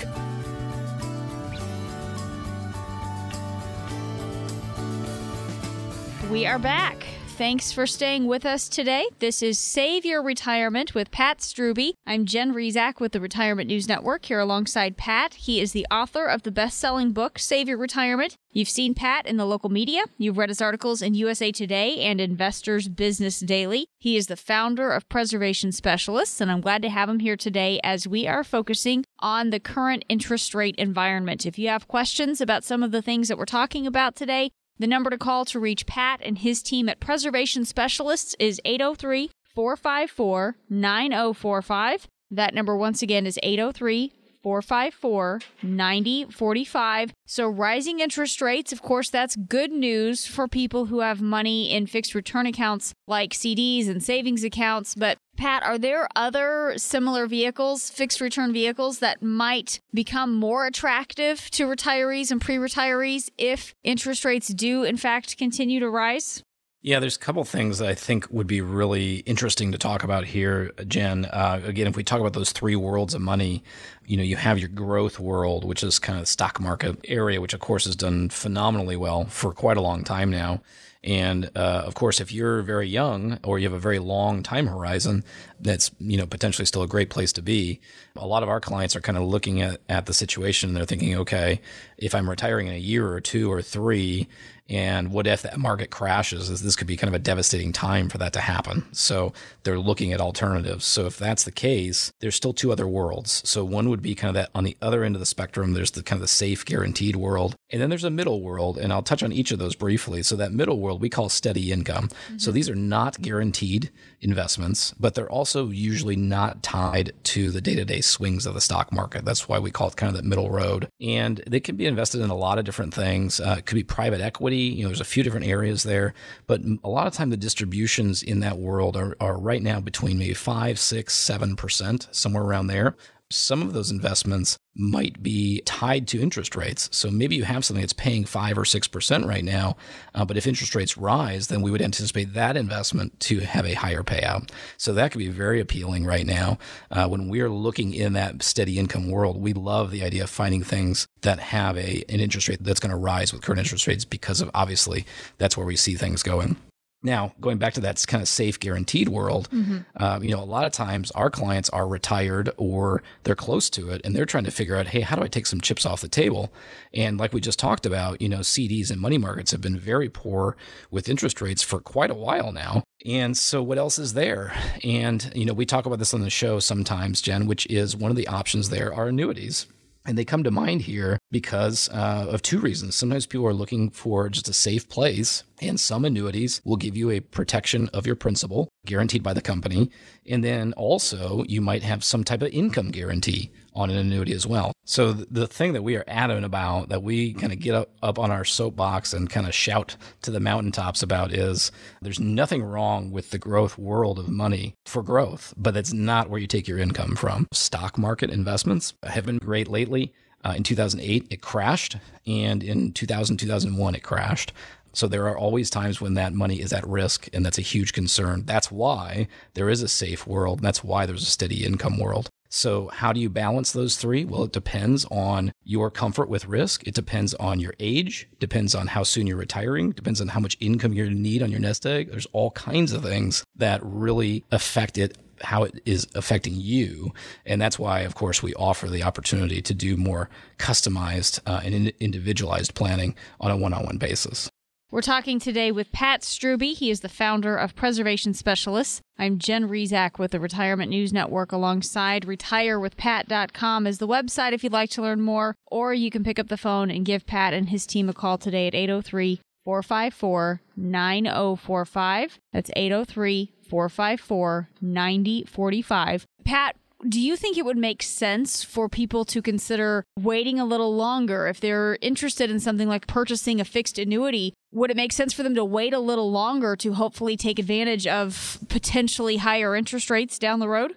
[6.29, 7.05] We are back.
[7.41, 9.07] Thanks for staying with us today.
[9.17, 11.95] This is Save Your Retirement with Pat Strubbe.
[12.05, 15.33] I'm Jen Rizak with the Retirement News Network here alongside Pat.
[15.33, 18.37] He is the author of the best selling book, Save Your Retirement.
[18.51, 20.03] You've seen Pat in the local media.
[20.19, 23.87] You've read his articles in USA Today and Investors Business Daily.
[23.97, 27.79] He is the founder of Preservation Specialists, and I'm glad to have him here today
[27.83, 31.47] as we are focusing on the current interest rate environment.
[31.47, 34.87] If you have questions about some of the things that we're talking about today, the
[34.87, 40.57] number to call to reach Pat and his team at Preservation Specialists is 803 454
[40.69, 42.07] 9045.
[42.31, 44.11] That number, once again, is 803
[44.43, 47.13] 454 9045.
[47.25, 51.87] So, rising interest rates, of course, that's good news for people who have money in
[51.87, 54.95] fixed return accounts like CDs and savings accounts.
[54.95, 61.49] But, Pat, are there other similar vehicles, fixed return vehicles, that might become more attractive
[61.51, 66.43] to retirees and pre retirees if interest rates do, in fact, continue to rise?
[66.83, 70.25] Yeah, there's a couple things that I think would be really interesting to talk about
[70.25, 71.25] here, Jen.
[71.25, 73.63] Uh, again, if we talk about those three worlds of money,
[74.07, 77.39] you know, you have your growth world, which is kind of the stock market area,
[77.39, 80.61] which of course has done phenomenally well for quite a long time now.
[81.03, 84.67] And uh, of course, if you're very young or you have a very long time
[84.67, 85.23] horizon,
[85.59, 87.79] that's you know potentially still a great place to be.
[88.15, 90.85] A lot of our clients are kind of looking at, at the situation and they're
[90.85, 91.61] thinking, okay,
[91.97, 94.27] if I'm retiring in a year or two or three,
[94.71, 96.61] and what if that market crashes?
[96.61, 98.85] This could be kind of a devastating time for that to happen.
[98.93, 100.85] So they're looking at alternatives.
[100.85, 103.41] So if that's the case, there's still two other worlds.
[103.47, 105.91] So one would be kind of that on the other end of the spectrum, there's
[105.91, 107.55] the kind of the safe guaranteed world.
[107.71, 108.77] And then there's a middle world.
[108.77, 110.23] And I'll touch on each of those briefly.
[110.23, 112.07] So that middle world we call steady income.
[112.07, 112.37] Mm-hmm.
[112.37, 117.75] So these are not guaranteed investments, but they're also usually not tied to the day
[117.75, 119.25] to day swings of the stock market.
[119.25, 120.89] That's why we call it kind of that middle road.
[120.99, 123.39] And they can be invested in a lot of different things.
[123.39, 126.13] Uh, it could be private equity you know, there's a few different areas there,
[126.47, 130.17] but a lot of time the distributions in that world are, are right now between
[130.17, 132.95] maybe five, six, seven percent, somewhere around there
[133.33, 136.89] some of those investments might be tied to interest rates.
[136.91, 139.75] So maybe you have something that's paying five or six percent right now,
[140.15, 143.73] uh, but if interest rates rise, then we would anticipate that investment to have a
[143.73, 144.49] higher payout.
[144.77, 146.57] So that could be very appealing right now.
[146.89, 150.63] Uh, when we're looking in that steady income world, we love the idea of finding
[150.63, 154.05] things that have a an interest rate that's going to rise with current interest rates
[154.05, 155.05] because of obviously
[155.37, 156.55] that's where we see things going.
[157.03, 159.79] Now, going back to that kind of safe, guaranteed world, mm-hmm.
[159.95, 163.89] uh, you know, a lot of times our clients are retired or they're close to
[163.89, 166.01] it, and they're trying to figure out, hey, how do I take some chips off
[166.01, 166.53] the table?
[166.93, 170.09] And like we just talked about, you know, CDs and money markets have been very
[170.09, 170.55] poor
[170.91, 172.83] with interest rates for quite a while now.
[173.03, 174.53] And so, what else is there?
[174.83, 178.11] And you know, we talk about this on the show sometimes, Jen, which is one
[178.11, 179.65] of the options there are annuities.
[180.05, 182.95] And they come to mind here because uh, of two reasons.
[182.95, 187.11] Sometimes people are looking for just a safe place, and some annuities will give you
[187.11, 189.91] a protection of your principal guaranteed by the company.
[190.27, 194.45] And then also, you might have some type of income guarantee on an annuity as
[194.45, 194.73] well.
[194.85, 198.19] So the thing that we are adamant about, that we kind of get up, up
[198.19, 203.11] on our soapbox and kind of shout to the mountaintops about is there's nothing wrong
[203.11, 206.79] with the growth world of money for growth, but that's not where you take your
[206.79, 207.47] income from.
[207.53, 210.13] Stock market investments have been great lately.
[210.43, 214.51] Uh, in 2008, it crashed, and in 2000, 2001, it crashed.
[214.93, 217.93] So there are always times when that money is at risk, and that's a huge
[217.93, 218.43] concern.
[218.45, 222.29] That's why there is a safe world, and that's why there's a steady income world.
[222.53, 224.25] So, how do you balance those three?
[224.25, 226.85] Well, it depends on your comfort with risk.
[226.85, 230.57] It depends on your age, depends on how soon you're retiring, depends on how much
[230.59, 232.11] income you need on your nest egg.
[232.11, 237.13] There's all kinds of things that really affect it how it is affecting you.
[237.45, 241.87] And that's why, of course, we offer the opportunity to do more customized uh, and
[241.99, 244.50] individualized planning on a one on one basis.
[244.91, 246.73] We're talking today with Pat Strubbe.
[246.75, 248.99] He is the founder of Preservation Specialists.
[249.17, 254.73] I'm Jen Rizak with the Retirement News Network alongside retirewithpat.com is the website if you'd
[254.73, 257.69] like to learn more, or you can pick up the phone and give Pat and
[257.69, 262.39] his team a call today at 803 454 9045.
[262.51, 266.25] That's 803 454 9045.
[266.43, 266.75] Pat,
[267.07, 271.47] do you think it would make sense for people to consider waiting a little longer
[271.47, 274.53] if they're interested in something like purchasing a fixed annuity?
[274.71, 278.07] Would it make sense for them to wait a little longer to hopefully take advantage
[278.07, 280.95] of potentially higher interest rates down the road?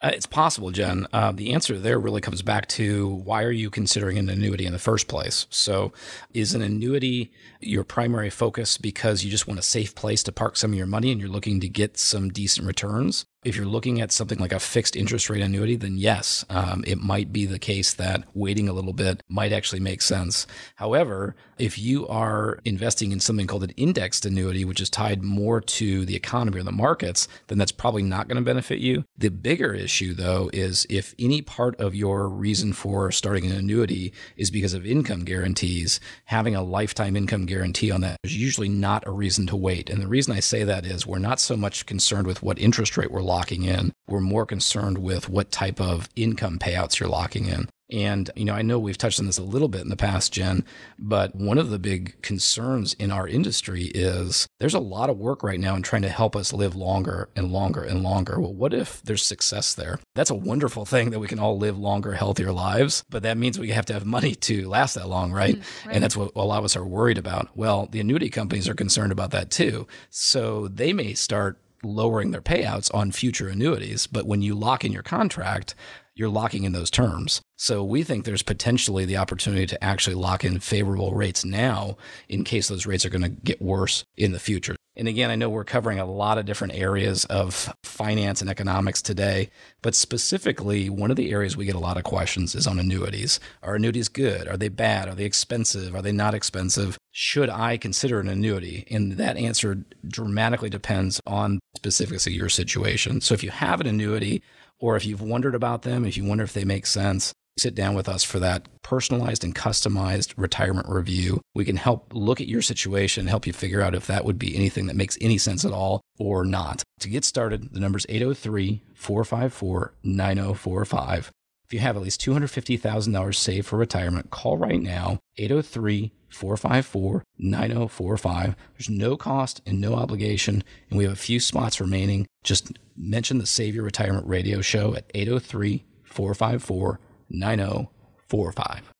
[0.00, 1.06] Uh, it's possible, Jen.
[1.12, 4.72] Uh, the answer there really comes back to why are you considering an annuity in
[4.72, 5.46] the first place?
[5.48, 5.92] So,
[6.34, 10.56] is an annuity your primary focus because you just want a safe place to park
[10.56, 13.26] some of your money and you're looking to get some decent returns?
[13.44, 16.98] If you're looking at something like a fixed interest rate annuity, then yes, um, it
[16.98, 20.46] might be the case that waiting a little bit might actually make sense.
[20.76, 25.60] However, if you are investing in something called an indexed annuity, which is tied more
[25.60, 29.04] to the economy or the markets, then that's probably not going to benefit you.
[29.18, 34.12] The bigger issue, though, is if any part of your reason for starting an annuity
[34.36, 39.04] is because of income guarantees, having a lifetime income guarantee on that is usually not
[39.04, 39.90] a reason to wait.
[39.90, 42.96] And the reason I say that is we're not so much concerned with what interest
[42.96, 43.92] rate we're locking in.
[44.06, 47.68] We're more concerned with what type of income payouts you're locking in.
[47.92, 50.32] And, you know, I know we've touched on this a little bit in the past,
[50.32, 50.64] Jen,
[50.98, 55.42] but one of the big concerns in our industry is there's a lot of work
[55.42, 58.40] right now in trying to help us live longer and longer and longer.
[58.40, 59.98] Well, what if there's success there?
[60.14, 63.58] That's a wonderful thing that we can all live longer, healthier lives, but that means
[63.58, 65.56] we have to have money to last that long, right?
[65.56, 65.94] Mm, right.
[65.94, 67.50] And that's what a lot of us are worried about.
[67.54, 69.86] Well, the annuity companies are concerned about that too.
[70.08, 74.06] So they may start lowering their payouts on future annuities.
[74.06, 75.74] But when you lock in your contract,
[76.14, 77.40] you're locking in those terms.
[77.56, 81.96] So we think there's potentially the opportunity to actually lock in favorable rates now
[82.28, 84.76] in case those rates are going to get worse in the future.
[84.94, 89.00] And again, I know we're covering a lot of different areas of finance and economics
[89.00, 89.48] today,
[89.80, 93.40] but specifically, one of the areas we get a lot of questions is on annuities.
[93.62, 94.46] Are annuities good?
[94.48, 95.08] Are they bad?
[95.08, 95.94] Are they expensive?
[95.94, 96.98] Are they not expensive?
[97.10, 98.86] Should I consider an annuity?
[98.90, 103.22] And that answer dramatically depends on specifics of your situation.
[103.22, 104.42] So if you have an annuity,
[104.82, 107.94] or if you've wondered about them, if you wonder if they make sense, sit down
[107.94, 111.40] with us for that personalized and customized retirement review.
[111.54, 114.56] We can help look at your situation, help you figure out if that would be
[114.56, 116.82] anything that makes any sense at all or not.
[117.00, 121.30] To get started, the number is 803 454 9045.
[121.72, 128.56] If you have at least $250,000 saved for retirement, call right now 803 454 9045.
[128.74, 132.26] There's no cost and no obligation, and we have a few spots remaining.
[132.44, 138.91] Just mention the Save Your Retirement Radio Show at 803 454 9045.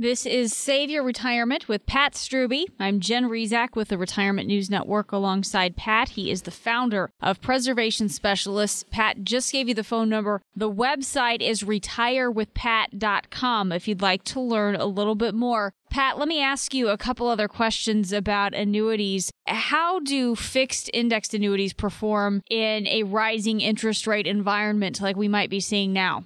[0.00, 2.66] This is Save Your Retirement with Pat Strubbe.
[2.78, 6.10] I'm Jen Rizak with the Retirement News Network alongside Pat.
[6.10, 8.84] He is the founder of Preservation Specialists.
[8.92, 10.40] Pat just gave you the phone number.
[10.54, 15.72] The website is retirewithpat.com if you'd like to learn a little bit more.
[15.90, 19.32] Pat, let me ask you a couple other questions about annuities.
[19.48, 25.50] How do fixed indexed annuities perform in a rising interest rate environment like we might
[25.50, 26.24] be seeing now?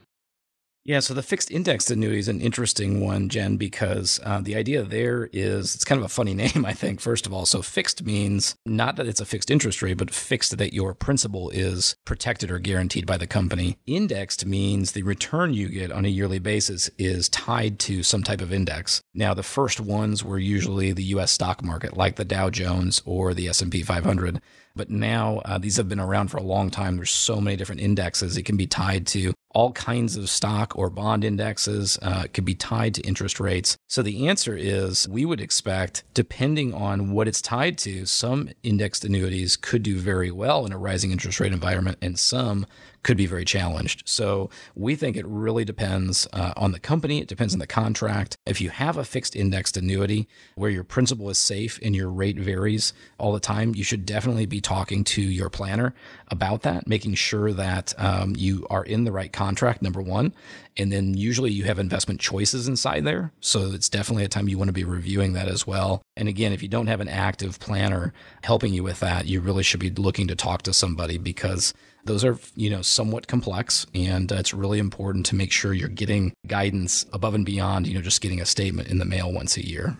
[0.85, 4.83] Yeah, so the fixed indexed annuity is an interesting one, Jen, because uh, the idea
[4.83, 7.47] there is it's kind of a funny name, I think, first of all.
[7.47, 11.51] So fixed means not that it's a fixed interest rate, but fixed that your principal
[11.51, 13.79] is protected or guaranteed by the company.
[13.87, 18.40] Indexed means the return you get on a yearly basis is tied to some type
[18.40, 19.03] of index.
[19.14, 23.35] Now, the first ones were usually the US stock market, like the Dow Jones or
[23.35, 24.40] the S&P 500.
[24.75, 26.97] But now uh, these have been around for a long time.
[26.97, 28.37] There's so many different indexes.
[28.37, 31.99] It can be tied to all kinds of stock or bond indexes.
[32.03, 33.77] Uh, could be tied to interest rates.
[33.88, 39.05] So the answer is we would expect, depending on what it's tied to, some indexed
[39.05, 42.67] annuities could do very well in a rising interest rate environment, and some
[43.03, 44.03] could be very challenged.
[44.07, 47.21] So we think it really depends uh, on the company.
[47.21, 48.37] It depends on the contract.
[48.47, 52.38] If you have a fixed indexed annuity where your principal is safe and your rate
[52.38, 55.95] varies all the time, you should definitely be talking to your planner
[56.29, 60.33] about that, making sure that um, you are in the right contract, number one.
[60.77, 63.33] And then usually you have investment choices inside there.
[63.41, 66.03] So it's definitely a time you want to be reviewing that as well.
[66.17, 69.63] And again, if you don't have an active planner helping you with that, you really
[69.63, 74.31] should be looking to talk to somebody because those are, you know, somewhat complex and
[74.33, 78.21] it's really important to make sure you're getting guidance above and beyond, you know, just
[78.21, 79.97] getting a statement in the mail once a year.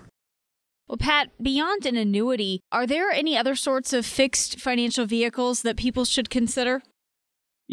[0.89, 5.77] Well, Pat, beyond an annuity, are there any other sorts of fixed financial vehicles that
[5.77, 6.83] people should consider?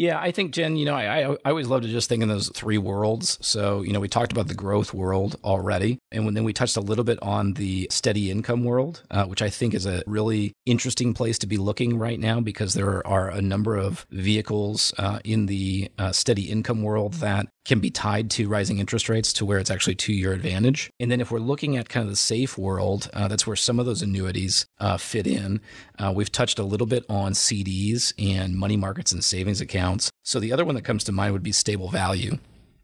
[0.00, 2.48] Yeah, I think Jen, you know, I, I, always love to just think in those
[2.54, 3.36] three worlds.
[3.42, 6.80] So, you know, we talked about the growth world already, and then we touched a
[6.80, 11.12] little bit on the steady income world, uh, which I think is a really interesting
[11.12, 15.44] place to be looking right now because there are a number of vehicles uh, in
[15.44, 19.60] the uh, steady income world that can be tied to rising interest rates to where
[19.60, 20.90] it's actually to your advantage.
[20.98, 23.78] And then if we're looking at kind of the safe world, uh, that's where some
[23.78, 25.60] of those annuities uh, fit in.
[25.96, 30.10] Uh, we've touched a little bit on CDs and money markets and savings accounts.
[30.24, 32.38] So the other one that comes to mind would be stable value.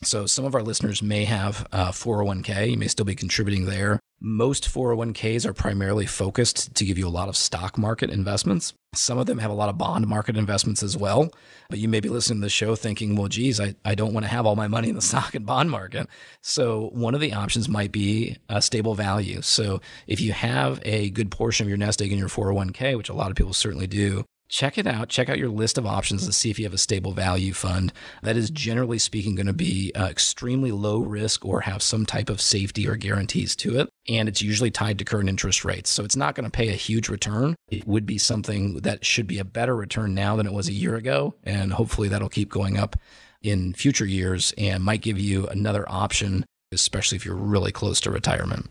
[0.05, 3.99] So some of our listeners may have 401k, you may still be contributing there.
[4.19, 8.73] Most 401ks are primarily focused to give you a lot of stock market investments.
[8.95, 11.31] Some of them have a lot of bond market investments as well.
[11.69, 14.25] But you may be listening to the show thinking, well, geez, I, I don't want
[14.25, 16.09] to have all my money in the stock and bond market.
[16.41, 19.43] So one of the options might be a stable value.
[19.43, 23.11] So if you have a good portion of your nest egg in your 401k, which
[23.11, 25.11] a lot of people certainly do, check it out.
[25.11, 27.93] Check out your list of options and see if you have a stable value fund
[28.23, 32.31] that is generally speaking going to be uh, extremely low risk or have some type
[32.31, 33.91] of safety or guarantees to it.
[34.09, 35.91] And it's usually tied to current interest rates.
[35.91, 37.57] So it's not going to pay a huge return.
[37.69, 40.73] It would be something that should be a better return now than it was a
[40.73, 41.35] year ago.
[41.45, 42.97] And hopefully that'll keep going up
[43.43, 48.11] in future years and might give you another option, especially if you're really close to
[48.11, 48.71] retirement.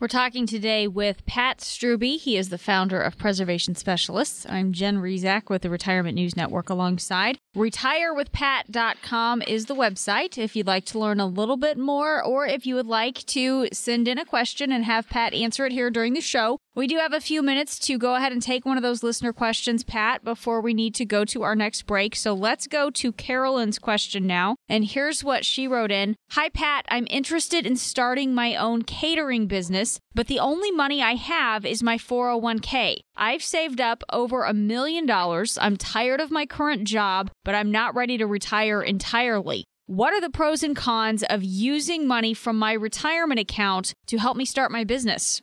[0.00, 2.18] We're talking today with Pat Strubbe.
[2.18, 4.44] He is the founder of Preservation Specialists.
[4.48, 7.38] I'm Jen Rizak with the Retirement News Network alongside.
[7.54, 12.66] RetireWithPat.com is the website if you'd like to learn a little bit more or if
[12.66, 16.14] you would like to send in a question and have Pat answer it here during
[16.14, 16.58] the show.
[16.74, 19.32] We do have a few minutes to go ahead and take one of those listener
[19.32, 22.16] questions, Pat, before we need to go to our next break.
[22.16, 24.56] So let's go to Carolyn's question now.
[24.68, 26.86] And here's what she wrote in Hi, Pat.
[26.88, 31.84] I'm interested in starting my own catering business, but the only money I have is
[31.84, 33.03] my 401k.
[33.16, 35.56] I've saved up over a million dollars.
[35.60, 39.64] I'm tired of my current job, but I'm not ready to retire entirely.
[39.86, 44.36] What are the pros and cons of using money from my retirement account to help
[44.36, 45.42] me start my business?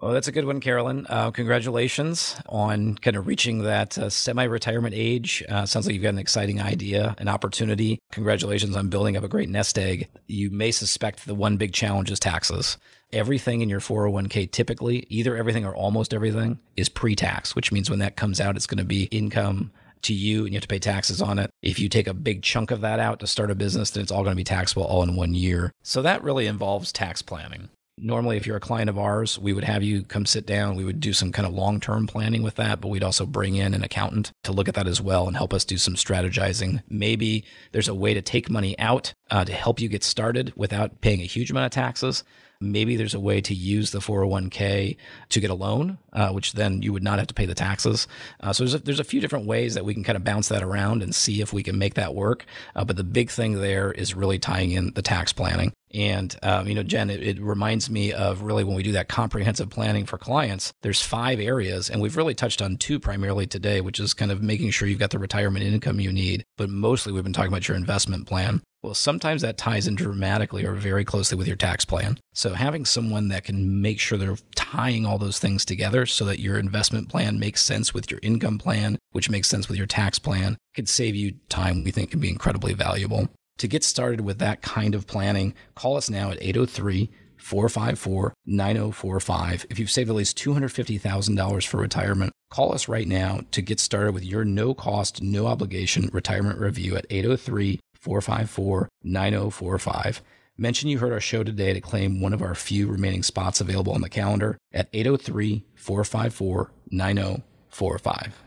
[0.00, 1.06] Well, that's a good one, Carolyn.
[1.08, 5.42] Uh, congratulations on kind of reaching that uh, semi retirement age.
[5.48, 8.00] Uh, sounds like you've got an exciting idea, an opportunity.
[8.10, 10.08] Congratulations on building up a great nest egg.
[10.26, 12.76] You may suspect the one big challenge is taxes.
[13.14, 17.88] Everything in your 401k, typically, either everything or almost everything, is pre tax, which means
[17.88, 19.70] when that comes out, it's going to be income
[20.02, 21.48] to you and you have to pay taxes on it.
[21.62, 24.10] If you take a big chunk of that out to start a business, then it's
[24.10, 25.70] all going to be taxable all in one year.
[25.82, 27.70] So that really involves tax planning.
[27.96, 30.74] Normally, if you're a client of ours, we would have you come sit down.
[30.74, 33.54] We would do some kind of long term planning with that, but we'd also bring
[33.54, 36.82] in an accountant to look at that as well and help us do some strategizing.
[36.88, 41.02] Maybe there's a way to take money out uh, to help you get started without
[41.02, 42.24] paying a huge amount of taxes.
[42.60, 44.96] Maybe there's a way to use the 401k
[45.30, 48.06] to get a loan, uh, which then you would not have to pay the taxes.
[48.40, 50.48] Uh, so there's a, there's a few different ways that we can kind of bounce
[50.48, 52.44] that around and see if we can make that work.
[52.74, 55.72] Uh, but the big thing there is really tying in the tax planning.
[55.94, 59.08] And, um, you know, Jen, it, it, reminds me of really when we do that
[59.08, 63.80] comprehensive planning for clients, there's five areas, and we've really touched on two primarily today,
[63.80, 66.44] which is kind of making sure you've got the retirement income you need.
[66.56, 68.60] But mostly we've been talking about your investment plan.
[68.84, 72.18] Well, sometimes that ties in dramatically or very closely with your tax plan.
[72.34, 76.38] So having someone that can make sure they're tying all those things together so that
[76.38, 80.18] your investment plan makes sense with your income plan, which makes sense with your tax
[80.18, 83.30] plan, could save you time we think can be incredibly valuable.
[83.56, 89.66] To get started with that kind of planning, call us now at 803 454 9045.
[89.70, 94.12] If you've saved at least $250,000 for retirement, call us right now to get started
[94.12, 100.20] with your no cost, no obligation retirement review at 803 454 9045.
[100.58, 103.94] Mention you heard our show today to claim one of our few remaining spots available
[103.94, 108.44] on the calendar at 803 454 9045.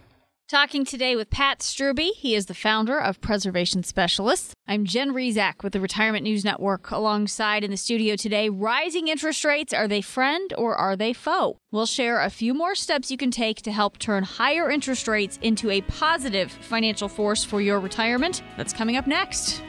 [0.50, 2.14] Talking today with Pat Strubbe.
[2.16, 4.54] He is the founder of Preservation Specialists.
[4.66, 6.90] I'm Jen Rizak with the Retirement News Network.
[6.90, 11.58] Alongside in the studio today, rising interest rates are they friend or are they foe?
[11.70, 15.38] We'll share a few more steps you can take to help turn higher interest rates
[15.42, 18.42] into a positive financial force for your retirement.
[18.56, 19.62] That's coming up next.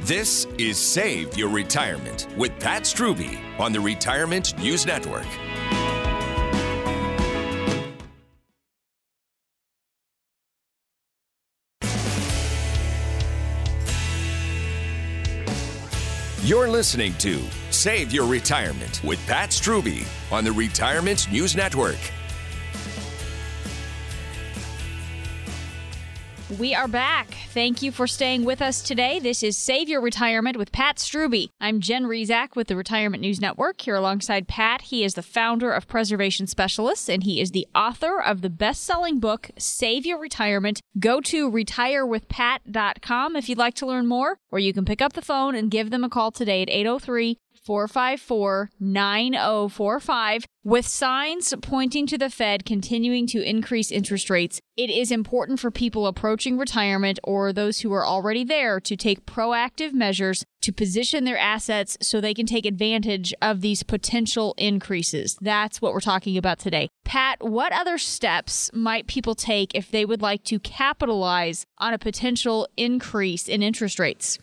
[0.00, 5.28] This is Save Your Retirement with Pat Strubbe on the Retirement News Network.
[16.42, 17.38] You're listening to
[17.68, 21.98] Save Your Retirement with Pat Strubbe on the Retirement News Network.
[26.58, 27.28] We are back.
[27.50, 29.20] Thank you for staying with us today.
[29.20, 31.48] This is Save Your Retirement with Pat Strubbe.
[31.60, 33.80] I'm Jen Rizak with the Retirement News Network.
[33.80, 38.20] Here alongside Pat, he is the founder of Preservation Specialists and he is the author
[38.20, 40.82] of the best selling book, Save Your Retirement.
[40.98, 45.22] Go to retirewithpat.com if you'd like to learn more, or you can pick up the
[45.22, 52.18] phone and give them a call today at 803 454 9045 with signs pointing to
[52.18, 54.60] the Fed continuing to increase interest rates.
[54.76, 59.26] It is important for people approaching retirement or those who are already there to take
[59.26, 65.36] proactive measures to position their assets so they can take advantage of these potential increases.
[65.40, 66.88] That's what we're talking about today.
[67.04, 71.98] Pat, what other steps might people take if they would like to capitalize on a
[71.98, 74.38] potential increase in interest rates?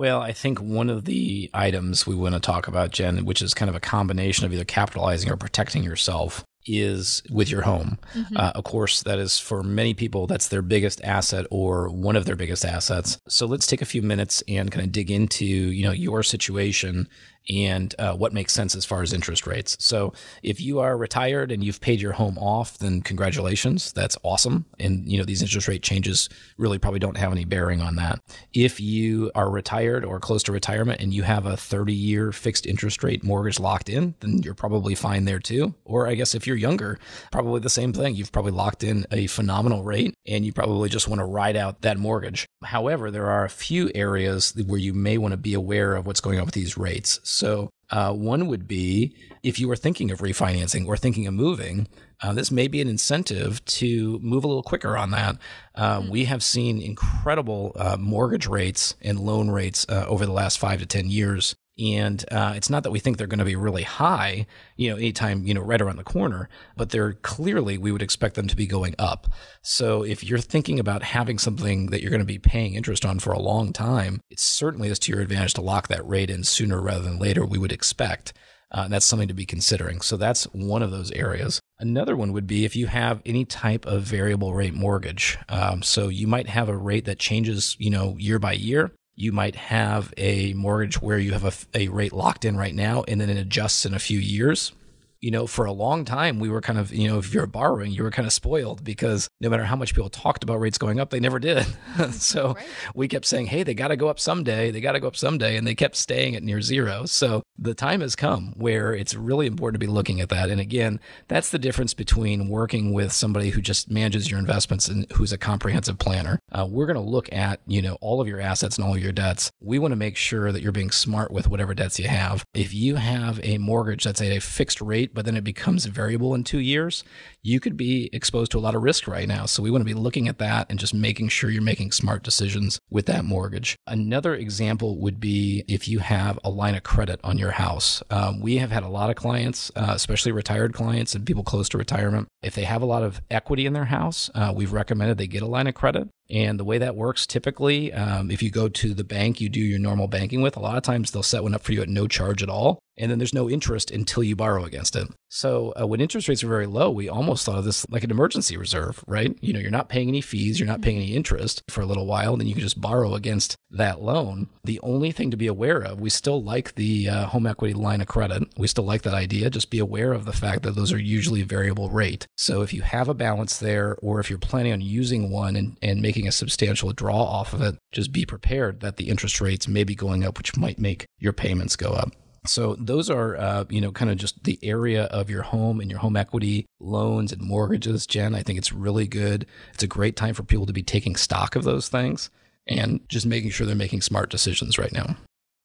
[0.00, 3.52] Well, I think one of the items we want to talk about, Jen, which is
[3.52, 7.98] kind of a combination of either capitalizing or protecting yourself, is with your home.
[8.14, 8.34] Mm-hmm.
[8.34, 12.24] Uh, of course, that is for many people, that's their biggest asset or one of
[12.24, 13.18] their biggest assets.
[13.28, 17.06] So let's take a few minutes and kind of dig into, you know, your situation
[17.48, 19.76] and uh, what makes sense as far as interest rates.
[19.80, 20.12] So
[20.42, 24.66] if you are retired and you've paid your home off, then congratulations, that's awesome.
[24.78, 26.28] And you know these interest rate changes
[26.58, 28.20] really probably don't have any bearing on that.
[28.52, 33.02] If you are retired or close to retirement and you have a 30-year fixed interest
[33.02, 35.74] rate mortgage locked in, then you're probably fine there too.
[35.84, 36.98] Or I guess if you're younger,
[37.32, 38.14] probably the same thing.
[38.14, 41.82] You've probably locked in a phenomenal rate and you probably just want to ride out
[41.82, 42.46] that mortgage.
[42.64, 46.20] However, there are a few areas where you may want to be aware of what's
[46.20, 47.20] going on with these rates.
[47.30, 51.88] So, uh, one would be if you are thinking of refinancing or thinking of moving,
[52.22, 55.36] uh, this may be an incentive to move a little quicker on that.
[55.74, 56.10] Uh, mm-hmm.
[56.10, 60.80] We have seen incredible uh, mortgage rates and loan rates uh, over the last five
[60.80, 63.84] to 10 years and uh, it's not that we think they're going to be really
[63.84, 64.46] high,
[64.76, 68.34] you know, anytime, you know, right around the corner, but they're clearly, we would expect
[68.34, 69.28] them to be going up.
[69.62, 73.18] So if you're thinking about having something that you're going to be paying interest on
[73.18, 76.44] for a long time, it certainly is to your advantage to lock that rate in
[76.44, 78.34] sooner rather than later, we would expect.
[78.72, 80.00] Uh, and that's something to be considering.
[80.00, 81.60] So that's one of those areas.
[81.80, 85.38] Another one would be if you have any type of variable rate mortgage.
[85.48, 88.92] Um, so you might have a rate that changes, you know, year by year.
[89.20, 93.04] You might have a mortgage where you have a, a rate locked in right now
[93.06, 94.72] and then it adjusts in a few years
[95.20, 97.92] you know, for a long time, we were kind of, you know, if you're borrowing,
[97.92, 100.98] you were kind of spoiled because no matter how much people talked about rates going
[100.98, 101.66] up, they never did.
[102.12, 102.66] so right.
[102.94, 104.70] we kept saying, hey, they got to go up someday.
[104.70, 105.56] They got to go up someday.
[105.56, 107.04] And they kept staying at near zero.
[107.04, 110.48] So the time has come where it's really important to be looking at that.
[110.48, 110.98] And again,
[111.28, 115.38] that's the difference between working with somebody who just manages your investments and who's a
[115.38, 116.38] comprehensive planner.
[116.50, 119.02] Uh, we're going to look at, you know, all of your assets and all of
[119.02, 119.50] your debts.
[119.60, 122.44] We want to make sure that you're being smart with whatever debts you have.
[122.54, 125.86] If you have a mortgage that's at a fixed rate, rate, but then it becomes
[125.86, 127.04] variable in two years,
[127.42, 129.46] you could be exposed to a lot of risk right now.
[129.46, 132.22] So we want to be looking at that and just making sure you're making smart
[132.22, 133.76] decisions with that mortgage.
[133.86, 138.02] Another example would be if you have a line of credit on your house.
[138.10, 141.68] Um, we have had a lot of clients, uh, especially retired clients and people close
[141.70, 142.28] to retirement.
[142.42, 145.42] If they have a lot of equity in their house, uh, we've recommended they get
[145.42, 146.08] a line of credit.
[146.30, 149.60] And the way that works typically, um, if you go to the bank you do
[149.60, 151.88] your normal banking with, a lot of times they'll set one up for you at
[151.88, 152.78] no charge at all.
[152.96, 155.08] And then there's no interest until you borrow against it.
[155.32, 158.10] So uh, when interest rates are very low, we almost thought of this like an
[158.10, 159.38] emergency reserve, right?
[159.40, 162.04] You know, you're not paying any fees, you're not paying any interest for a little
[162.04, 164.48] while, and then you can just borrow against that loan.
[164.64, 168.00] The only thing to be aware of, we still like the uh, home equity line
[168.00, 168.42] of credit.
[168.58, 169.50] We still like that idea.
[169.50, 172.26] Just be aware of the fact that those are usually variable rate.
[172.36, 175.76] So if you have a balance there, or if you're planning on using one and,
[175.80, 179.68] and making a substantial draw off of it, just be prepared that the interest rates
[179.68, 182.10] may be going up, which might make your payments go up.
[182.46, 185.90] So those are, uh, you know, kind of just the area of your home and
[185.90, 188.34] your home equity loans and mortgages, Jen.
[188.34, 189.46] I think it's really good.
[189.74, 192.30] It's a great time for people to be taking stock of those things
[192.66, 195.16] and just making sure they're making smart decisions right now.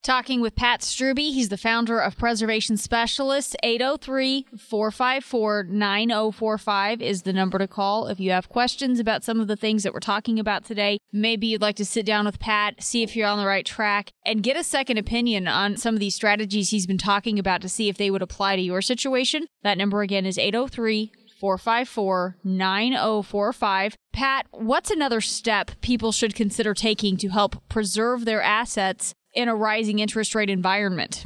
[0.05, 3.55] Talking with Pat Strubbe, he's the founder of Preservation Specialists.
[3.63, 9.47] 803 454 9045 is the number to call if you have questions about some of
[9.47, 10.99] the things that we're talking about today.
[11.11, 14.11] Maybe you'd like to sit down with Pat, see if you're on the right track,
[14.23, 17.67] and get a second opinion on some of these strategies he's been talking about to
[17.67, 19.47] see if they would apply to your situation.
[19.63, 23.97] That number again is 803 454 9045.
[24.13, 29.55] Pat, what's another step people should consider taking to help preserve their assets in a
[29.55, 31.25] rising interest rate environment?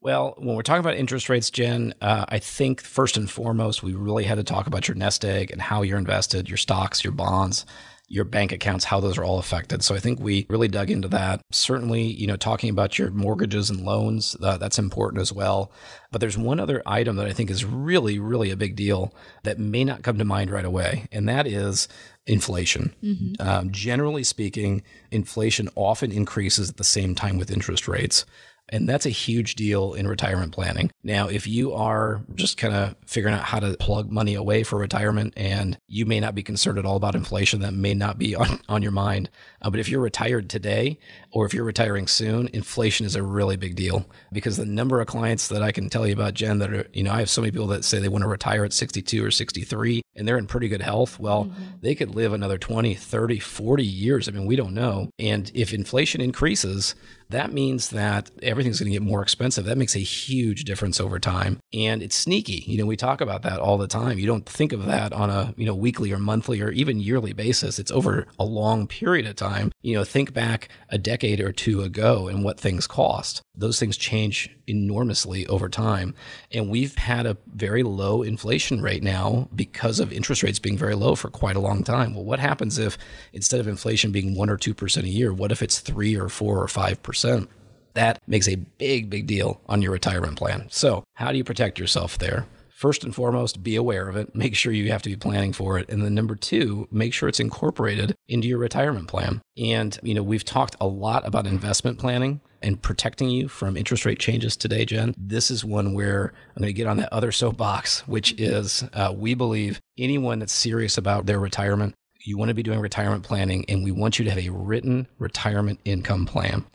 [0.00, 3.94] Well, when we're talking about interest rates, Jen, uh, I think first and foremost, we
[3.94, 7.12] really had to talk about your nest egg and how you're invested, your stocks, your
[7.12, 7.66] bonds,
[8.08, 9.82] your bank accounts, how those are all affected.
[9.82, 11.40] So I think we really dug into that.
[11.50, 15.72] Certainly, you know, talking about your mortgages and loans, uh, that's important as well.
[16.12, 19.58] But there's one other item that I think is really, really a big deal that
[19.58, 21.88] may not come to mind right away, and that is
[22.26, 22.94] inflation.
[23.02, 23.46] Mm-hmm.
[23.46, 28.24] Um, generally speaking, inflation often increases at the same time with interest rates.
[28.68, 30.90] And that's a huge deal in retirement planning.
[31.04, 34.78] Now, if you are just kind of figuring out how to plug money away for
[34.78, 38.34] retirement and you may not be concerned at all about inflation, that may not be
[38.36, 39.30] on, on your mind.
[39.62, 40.98] Uh, but if you're retired today
[41.30, 45.06] or if you're retiring soon, inflation is a really big deal because the number of
[45.06, 47.42] clients that I can tell you about, Jen, that are, you know, I have so
[47.42, 50.46] many people that say they want to retire at 62 or 63 and they're in
[50.46, 51.20] pretty good health.
[51.20, 51.62] Well, mm-hmm.
[51.82, 54.28] they could live another 20, 30, 40 years.
[54.28, 55.10] I mean, we don't know.
[55.18, 56.94] And if inflation increases,
[57.30, 59.64] that means that everything's going to get more expensive.
[59.64, 61.58] That makes a huge difference over time.
[61.72, 62.64] And it's sneaky.
[62.66, 64.18] You know, we talk about that all the time.
[64.18, 67.32] You don't think of that on a, you know, weekly or monthly or even yearly
[67.32, 67.78] basis.
[67.78, 69.72] It's over a long period of time.
[69.86, 73.40] You know, think back a decade or two ago and what things cost.
[73.54, 76.12] Those things change enormously over time.
[76.50, 80.96] And we've had a very low inflation rate now because of interest rates being very
[80.96, 82.16] low for quite a long time.
[82.16, 82.98] Well, what happens if
[83.32, 86.64] instead of inflation being 1 or 2% a year, what if it's 3 or 4
[86.64, 87.46] or 5%?
[87.94, 90.66] That makes a big, big deal on your retirement plan.
[90.68, 92.44] So, how do you protect yourself there?
[92.76, 94.34] First and foremost, be aware of it.
[94.34, 95.88] Make sure you have to be planning for it.
[95.88, 99.40] And then number two, make sure it's incorporated into your retirement plan.
[99.56, 104.04] And, you know, we've talked a lot about investment planning and protecting you from interest
[104.04, 105.14] rate changes today, Jen.
[105.16, 109.10] This is one where I'm going to get on that other soapbox, which is uh,
[109.16, 111.94] we believe anyone that's serious about their retirement,
[112.26, 115.08] you want to be doing retirement planning, and we want you to have a written
[115.18, 116.66] retirement income plan.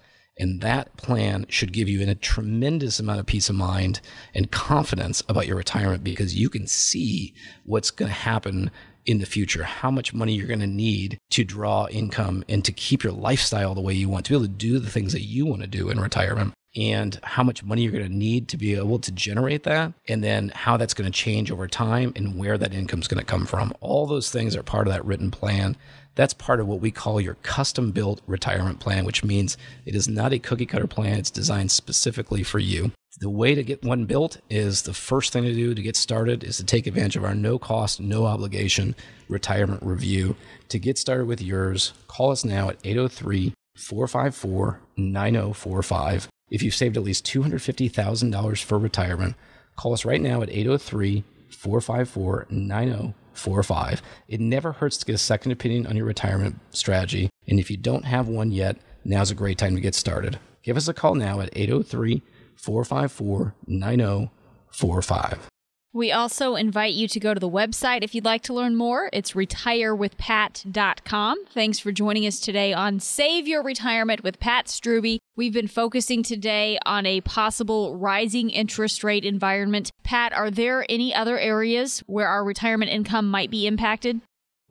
[0.41, 4.01] And that plan should give you a tremendous amount of peace of mind
[4.33, 8.71] and confidence about your retirement because you can see what's going to happen
[9.05, 12.71] in the future, how much money you're going to need to draw income and to
[12.71, 15.21] keep your lifestyle the way you want, to be able to do the things that
[15.21, 18.57] you want to do in retirement, and how much money you're going to need to
[18.57, 22.35] be able to generate that, and then how that's going to change over time and
[22.35, 23.71] where that income is going to come from.
[23.79, 25.77] All those things are part of that written plan
[26.21, 29.57] that's part of what we call your custom built retirement plan, which means
[29.87, 31.17] it is not a cookie cutter plan.
[31.17, 32.91] It's designed specifically for you.
[33.21, 36.43] The way to get one built is the first thing to do to get started
[36.43, 38.95] is to take advantage of our no cost, no obligation
[39.29, 40.35] retirement review.
[40.69, 46.27] To get started with yours, call us now at 803 454 9045.
[46.51, 49.35] If you've saved at least $250,000 for retirement,
[49.75, 54.01] call us right now at 803 454 9045 four or five.
[54.27, 57.29] It never hurts to get a second opinion on your retirement strategy.
[57.47, 60.39] And if you don't have one yet, now's a great time to get started.
[60.63, 62.21] Give us a call now at 803
[62.55, 65.50] 454 9045.
[65.93, 69.09] We also invite you to go to the website if you'd like to learn more.
[69.11, 71.45] It's retirewithpat.com.
[71.47, 75.19] Thanks for joining us today on Save Your Retirement with Pat Strubbe.
[75.35, 79.91] We've been focusing today on a possible rising interest rate environment.
[80.03, 84.21] Pat, are there any other areas where our retirement income might be impacted?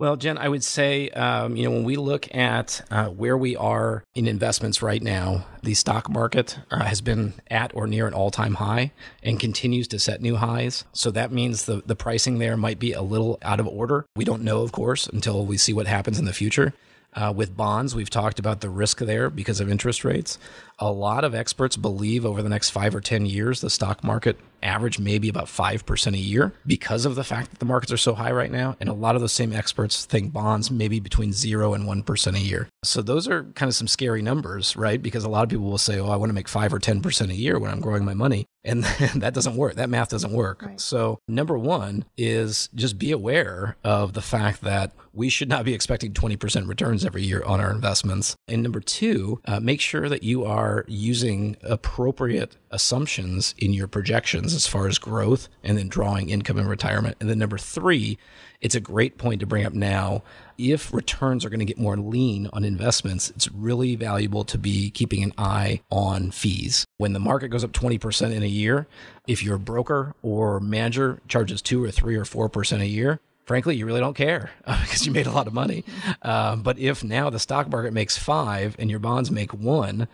[0.01, 3.55] Well, Jen, I would say, um, you know, when we look at uh, where we
[3.55, 8.15] are in investments right now, the stock market uh, has been at or near an
[8.15, 8.93] all time high
[9.23, 10.87] and continues to set new highs.
[10.95, 14.07] So that means the, the pricing there might be a little out of order.
[14.17, 16.73] We don't know, of course, until we see what happens in the future.
[17.13, 20.39] Uh, with bonds, we've talked about the risk there because of interest rates.
[20.81, 24.39] A lot of experts believe over the next five or 10 years, the stock market
[24.63, 28.15] average maybe about 5% a year because of the fact that the markets are so
[28.15, 28.77] high right now.
[28.81, 32.39] And a lot of those same experts think bonds maybe between 0 and 1% a
[32.39, 32.69] year.
[32.85, 35.03] So those are kind of some scary numbers, right?
[35.03, 37.31] Because a lot of people will say, oh, I want to make 5 or 10%
[37.31, 38.47] a year when I'm growing my money.
[38.65, 38.85] And
[39.17, 39.75] that doesn't work.
[39.75, 40.63] That math doesn't work.
[40.63, 40.81] Right.
[40.81, 45.75] So, number one is just be aware of the fact that we should not be
[45.75, 48.37] expecting 20% returns every year on our investments.
[48.47, 54.55] And number two, uh, make sure that you are using appropriate assumptions in your projections
[54.55, 57.17] as far as growth and then drawing income in retirement.
[57.21, 58.19] And then number three,
[58.61, 60.23] it's a great point to bring up now.
[60.59, 64.91] If returns are going to get more lean on investments, it's really valuable to be
[64.91, 66.85] keeping an eye on fees.
[66.99, 68.87] When the market goes up 20% in a year,
[69.27, 73.85] if your broker or manager charges two or three or 4% a year, frankly, you
[73.85, 75.85] really don't care because you made a lot of money.
[76.23, 80.07] Um, but if now the stock market makes five and your bonds make one,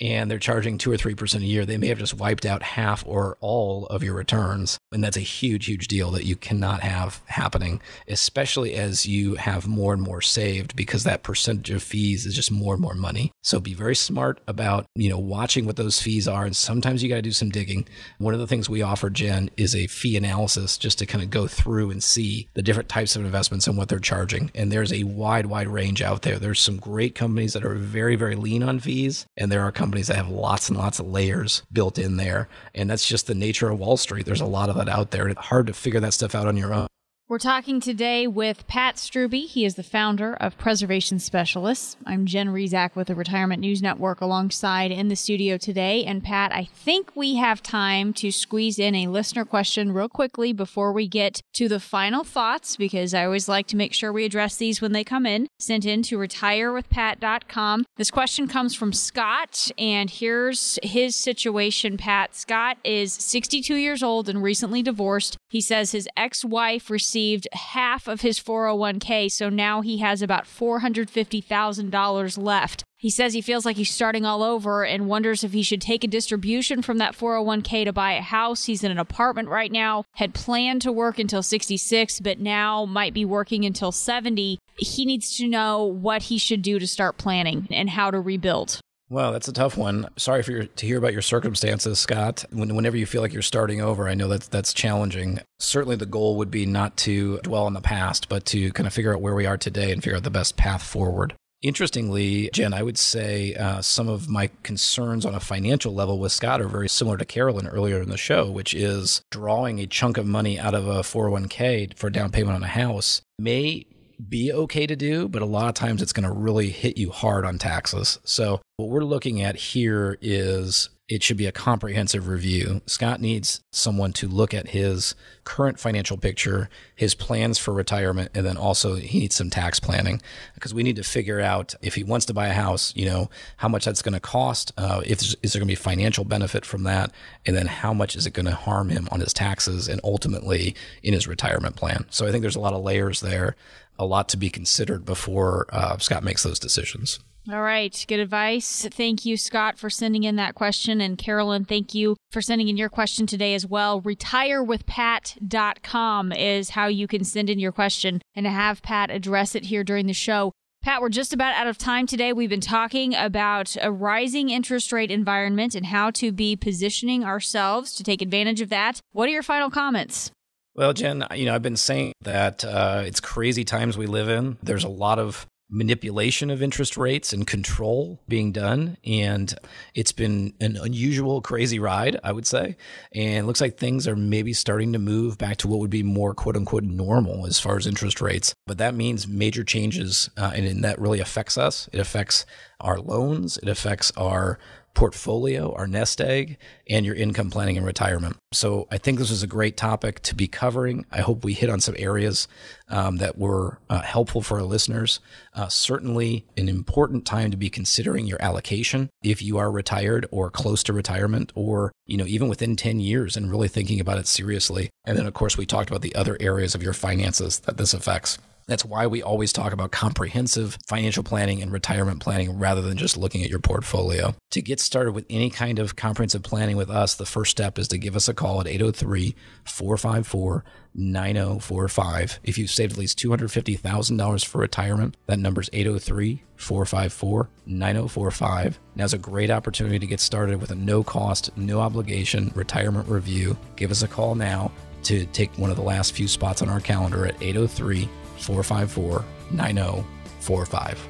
[0.00, 2.62] and they're charging two or three percent a year, they may have just wiped out
[2.62, 4.78] half or all of your returns.
[4.92, 9.66] And that's a huge, huge deal that you cannot have happening, especially as you have
[9.66, 13.32] more and more saved because that percentage of fees is just more and more money.
[13.42, 16.44] So be very smart about, you know, watching what those fees are.
[16.44, 17.86] And sometimes you got to do some digging.
[18.18, 21.30] One of the things we offer, Jen, is a fee analysis just to kind of
[21.30, 24.50] go through and see the different types of investments and what they're charging.
[24.54, 26.38] And there's a wide, wide range out there.
[26.38, 29.26] There's some great companies that are very, very lean on fees.
[29.36, 32.48] And there are companies companies that have lots and lots of layers built in there.
[32.74, 34.26] And that's just the nature of Wall Street.
[34.26, 35.28] There's a lot of that out there.
[35.28, 36.88] It's hard to figure that stuff out on your own.
[37.28, 39.48] We're talking today with Pat Strubbe.
[39.48, 41.96] He is the founder of Preservation Specialists.
[42.06, 46.04] I'm Jen Rizak with the Retirement News Network alongside in the studio today.
[46.04, 50.52] And Pat, I think we have time to squeeze in a listener question real quickly
[50.52, 54.24] before we get to the final thoughts, because I always like to make sure we
[54.24, 55.48] address these when they come in.
[55.58, 57.86] Sent in to retirewithpat.com.
[57.96, 62.36] This question comes from Scott, and here's his situation, Pat.
[62.36, 65.36] Scott is 62 years old and recently divorced.
[65.48, 70.20] He says his ex wife received received half of his 401k, so now he has
[70.20, 72.84] about $450,000 left.
[72.98, 76.04] He says he feels like he's starting all over and wonders if he should take
[76.04, 78.66] a distribution from that 401k to buy a house.
[78.66, 83.14] He's in an apartment right now, had planned to work until 66, but now might
[83.14, 84.58] be working until 70.
[84.76, 88.80] He needs to know what he should do to start planning and how to rebuild.
[89.08, 90.08] Well, that's a tough one.
[90.16, 92.44] Sorry for your, to hear about your circumstances, Scott.
[92.50, 95.38] When, whenever you feel like you're starting over, I know that that's challenging.
[95.60, 98.92] Certainly, the goal would be not to dwell on the past, but to kind of
[98.92, 101.34] figure out where we are today and figure out the best path forward.
[101.62, 106.32] Interestingly, Jen, I would say uh, some of my concerns on a financial level with
[106.32, 110.18] Scott are very similar to Carolyn earlier in the show, which is drawing a chunk
[110.18, 113.86] of money out of a 401k for down payment on a house may
[114.28, 117.10] be okay to do, but a lot of times it's going to really hit you
[117.10, 118.18] hard on taxes.
[118.24, 122.82] So, what we're looking at here is it should be a comprehensive review.
[122.86, 128.44] Scott needs someone to look at his current financial picture, his plans for retirement, and
[128.44, 130.20] then also he needs some tax planning
[130.54, 133.30] because we need to figure out if he wants to buy a house, you know,
[133.58, 136.66] how much that's going to cost, uh, if is there going to be financial benefit
[136.66, 137.12] from that,
[137.46, 140.74] and then how much is it going to harm him on his taxes and ultimately
[141.04, 142.04] in his retirement plan.
[142.10, 143.54] So I think there's a lot of layers there,
[143.96, 147.20] a lot to be considered before uh, Scott makes those decisions.
[147.50, 148.04] All right.
[148.08, 148.88] Good advice.
[148.90, 151.00] Thank you, Scott, for sending in that question.
[151.00, 154.02] And Carolyn, thank you for sending in your question today as well.
[154.02, 159.84] Retirewithpat.com is how you can send in your question and have Pat address it here
[159.84, 160.50] during the show.
[160.82, 162.32] Pat, we're just about out of time today.
[162.32, 167.94] We've been talking about a rising interest rate environment and how to be positioning ourselves
[167.94, 168.98] to take advantage of that.
[169.12, 170.32] What are your final comments?
[170.74, 174.58] Well, Jen, you know, I've been saying that uh, it's crazy times we live in.
[174.62, 178.96] There's a lot of manipulation of interest rates and control being done.
[179.04, 179.52] And
[179.94, 182.76] it's been an unusual, crazy ride, I would say.
[183.12, 186.34] And looks like things are maybe starting to move back to what would be more
[186.34, 188.54] quote unquote normal as far as interest rates.
[188.66, 191.88] But that means major changes, uh, and, and that really affects us.
[191.92, 192.46] It affects
[192.80, 194.58] our loans, it affects our
[194.96, 196.56] portfolio, our nest egg,
[196.88, 198.36] and your income planning and retirement.
[198.52, 201.04] So I think this is a great topic to be covering.
[201.12, 202.48] I hope we hit on some areas
[202.88, 205.20] um, that were uh, helpful for our listeners.
[205.54, 210.50] Uh, certainly, an important time to be considering your allocation if you are retired or
[210.50, 214.26] close to retirement, or you know even within ten years, and really thinking about it
[214.26, 214.88] seriously.
[215.04, 217.92] And then, of course, we talked about the other areas of your finances that this
[217.92, 218.38] affects.
[218.68, 223.16] That's why we always talk about comprehensive financial planning and retirement planning rather than just
[223.16, 224.34] looking at your portfolio.
[224.50, 227.86] To get started with any kind of comprehensive planning with us, the first step is
[227.88, 230.64] to give us a call at 803 454
[230.94, 232.40] 9045.
[232.42, 238.80] If you've saved at least $250,000 for retirement, that number is 803 454 9045.
[238.96, 243.56] Now's a great opportunity to get started with a no cost, no obligation retirement review.
[243.76, 244.72] Give us a call now
[245.04, 248.08] to take one of the last few spots on our calendar at 803
[248.38, 251.08] 454 9045.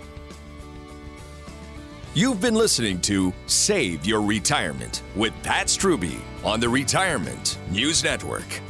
[2.15, 8.61] You've been listening to Save Your Retirement with Pat Strubbe on the Retirement News Network.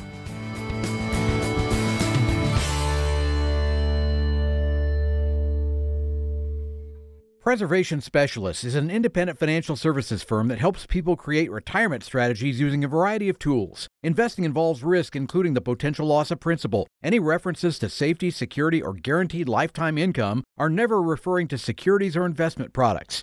[7.47, 12.82] Preservation Specialists is an independent financial services firm that helps people create retirement strategies using
[12.82, 13.86] a variety of tools.
[14.03, 16.88] Investing involves risk, including the potential loss of principal.
[17.05, 22.26] Any references to safety, security, or guaranteed lifetime income are never referring to securities or
[22.26, 23.22] investment products.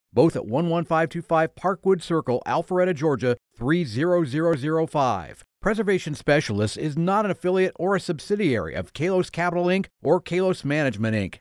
[0.13, 5.43] Both at 11525 Parkwood Circle, Alpharetta, Georgia 30005.
[5.61, 9.85] Preservation Specialists is not an affiliate or a subsidiary of Kalos Capital Inc.
[10.03, 11.39] or Kalos Management Inc.